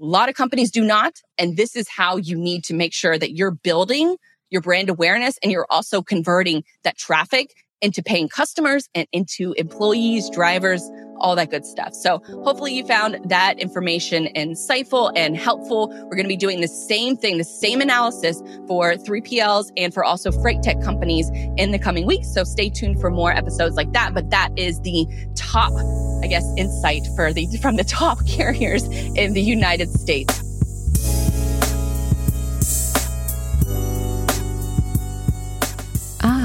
A 0.00 0.04
lot 0.04 0.28
of 0.28 0.34
companies 0.34 0.70
do 0.70 0.84
not. 0.84 1.20
And 1.38 1.56
this 1.56 1.76
is 1.76 1.88
how 1.88 2.16
you 2.16 2.36
need 2.36 2.64
to 2.64 2.74
make 2.74 2.92
sure 2.92 3.16
that 3.16 3.36
you're 3.36 3.52
building 3.52 4.16
your 4.50 4.60
brand 4.60 4.90
awareness 4.90 5.38
and 5.42 5.52
you're 5.52 5.66
also 5.70 6.02
converting 6.02 6.64
that 6.84 6.98
traffic 6.98 7.54
into 7.82 8.02
paying 8.02 8.28
customers 8.28 8.88
and 8.94 9.06
into 9.12 9.52
employees, 9.58 10.30
drivers, 10.30 10.88
all 11.22 11.36
that 11.36 11.50
good 11.50 11.64
stuff. 11.64 11.94
So 11.94 12.20
hopefully 12.42 12.74
you 12.74 12.84
found 12.86 13.18
that 13.28 13.58
information 13.58 14.28
insightful 14.34 15.12
and 15.16 15.36
helpful. 15.36 15.88
We're 15.88 16.16
going 16.16 16.24
to 16.24 16.28
be 16.28 16.36
doing 16.36 16.60
the 16.60 16.68
same 16.68 17.16
thing, 17.16 17.38
the 17.38 17.44
same 17.44 17.80
analysis 17.80 18.42
for 18.66 18.94
3PLs 18.94 19.70
and 19.76 19.94
for 19.94 20.04
also 20.04 20.32
freight 20.32 20.62
tech 20.62 20.80
companies 20.82 21.30
in 21.56 21.70
the 21.70 21.78
coming 21.78 22.06
weeks. 22.06 22.32
So 22.32 22.44
stay 22.44 22.68
tuned 22.68 23.00
for 23.00 23.10
more 23.10 23.32
episodes 23.32 23.76
like 23.76 23.92
that. 23.92 24.14
But 24.14 24.30
that 24.30 24.50
is 24.56 24.80
the 24.80 25.06
top, 25.34 25.72
I 26.22 26.26
guess, 26.26 26.44
insight 26.56 27.06
for 27.14 27.32
the, 27.32 27.46
from 27.60 27.76
the 27.76 27.84
top 27.84 28.26
carriers 28.26 28.84
in 28.84 29.32
the 29.32 29.42
United 29.42 29.90
States. 29.90 30.42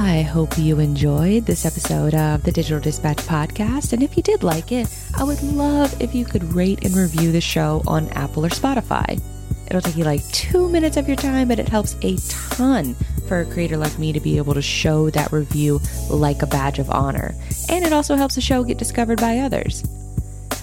I 0.08 0.22
hope 0.22 0.56
you 0.56 0.80
enjoyed 0.80 1.44
this 1.44 1.66
episode 1.66 2.14
of 2.14 2.42
the 2.42 2.50
Digital 2.50 2.80
Dispatch 2.80 3.18
podcast. 3.18 3.92
And 3.92 4.02
if 4.02 4.16
you 4.16 4.22
did 4.22 4.42
like 4.42 4.72
it, 4.72 4.88
I 5.14 5.22
would 5.22 5.42
love 5.42 6.00
if 6.00 6.14
you 6.14 6.24
could 6.24 6.54
rate 6.54 6.82
and 6.82 6.96
review 6.96 7.30
the 7.30 7.42
show 7.42 7.82
on 7.86 8.08
Apple 8.12 8.46
or 8.46 8.48
Spotify. 8.48 9.20
It'll 9.66 9.82
take 9.82 9.98
you 9.98 10.04
like 10.04 10.26
two 10.28 10.66
minutes 10.70 10.96
of 10.96 11.08
your 11.08 11.16
time, 11.18 11.48
but 11.48 11.58
it 11.58 11.68
helps 11.68 11.94
a 12.00 12.16
ton 12.30 12.94
for 13.28 13.40
a 13.40 13.44
creator 13.44 13.76
like 13.76 13.98
me 13.98 14.14
to 14.14 14.18
be 14.18 14.38
able 14.38 14.54
to 14.54 14.62
show 14.62 15.10
that 15.10 15.30
review 15.30 15.78
like 16.08 16.40
a 16.40 16.46
badge 16.46 16.78
of 16.78 16.88
honor. 16.88 17.34
And 17.68 17.84
it 17.84 17.92
also 17.92 18.16
helps 18.16 18.34
the 18.34 18.40
show 18.40 18.64
get 18.64 18.78
discovered 18.78 19.20
by 19.20 19.40
others. 19.40 19.84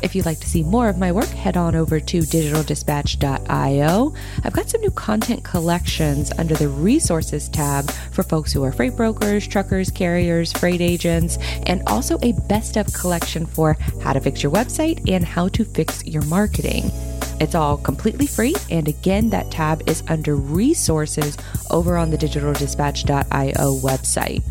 If 0.06 0.14
you'd 0.14 0.28
like 0.28 0.40
to 0.42 0.48
see 0.48 0.62
more 0.62 0.88
of 0.88 1.00
my 1.00 1.12
work, 1.12 1.26
head 1.26 1.58
on 1.58 1.76
over 1.76 2.00
to 2.00 2.20
digitaldispatch.io. 2.20 4.14
I've 4.44 4.54
got 4.54 4.70
some 4.70 4.82
new 4.82 4.92
content 4.92 5.44
collections 5.44 6.32
under 6.38 6.54
the 6.54 6.70
resources 6.70 7.50
tab 7.50 7.90
for 8.12 8.22
folks 8.22 8.54
who 8.54 8.64
are 8.64 8.72
freight 8.72 8.96
brokers, 8.96 9.48
truckers, 9.48 9.90
carriers, 9.90 10.54
freight 10.54 10.80
agents, 10.80 11.40
and 11.66 11.82
also 11.88 12.20
a 12.22 12.34
best 12.48 12.78
of 12.78 12.94
collection 12.94 13.48
for 13.48 13.80
how 14.04 14.14
to 14.14 14.22
fix 14.22 14.44
your 14.44 14.52
website 14.52 15.10
and 15.10 15.26
how 15.26 15.48
to 15.48 15.66
fix 15.66 16.06
your 16.06 16.22
marketing. 16.26 16.92
It's 17.40 17.56
all 17.56 17.76
completely 17.76 18.28
free. 18.28 18.54
And 18.70 18.88
again, 18.88 19.32
that 19.32 19.50
tab 19.50 19.90
is 19.90 20.04
under 20.08 20.36
resources 20.36 21.36
over 21.72 21.98
on 21.98 22.12
the 22.12 22.18
digitaldispatch.io 22.18 23.80
website. 23.80 24.44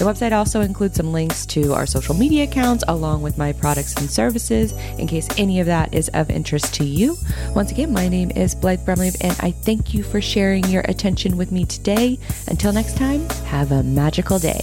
The 0.00 0.06
website 0.06 0.32
also 0.32 0.62
includes 0.62 0.96
some 0.96 1.12
links 1.12 1.44
to 1.44 1.74
our 1.74 1.84
social 1.84 2.14
media 2.14 2.44
accounts 2.44 2.82
along 2.88 3.20
with 3.20 3.36
my 3.36 3.52
products 3.52 3.94
and 3.96 4.10
services 4.10 4.72
in 4.96 5.06
case 5.06 5.28
any 5.36 5.60
of 5.60 5.66
that 5.66 5.92
is 5.92 6.08
of 6.14 6.30
interest 6.30 6.72
to 6.76 6.84
you. 6.84 7.18
Once 7.54 7.70
again, 7.70 7.92
my 7.92 8.08
name 8.08 8.30
is 8.30 8.54
Blythe 8.54 8.80
Brumleve 8.80 9.18
and 9.20 9.36
I 9.40 9.50
thank 9.50 9.92
you 9.92 10.02
for 10.02 10.22
sharing 10.22 10.64
your 10.70 10.84
attention 10.88 11.36
with 11.36 11.52
me 11.52 11.66
today. 11.66 12.18
Until 12.48 12.72
next 12.72 12.96
time, 12.96 13.28
have 13.44 13.72
a 13.72 13.82
magical 13.82 14.38
day. 14.38 14.60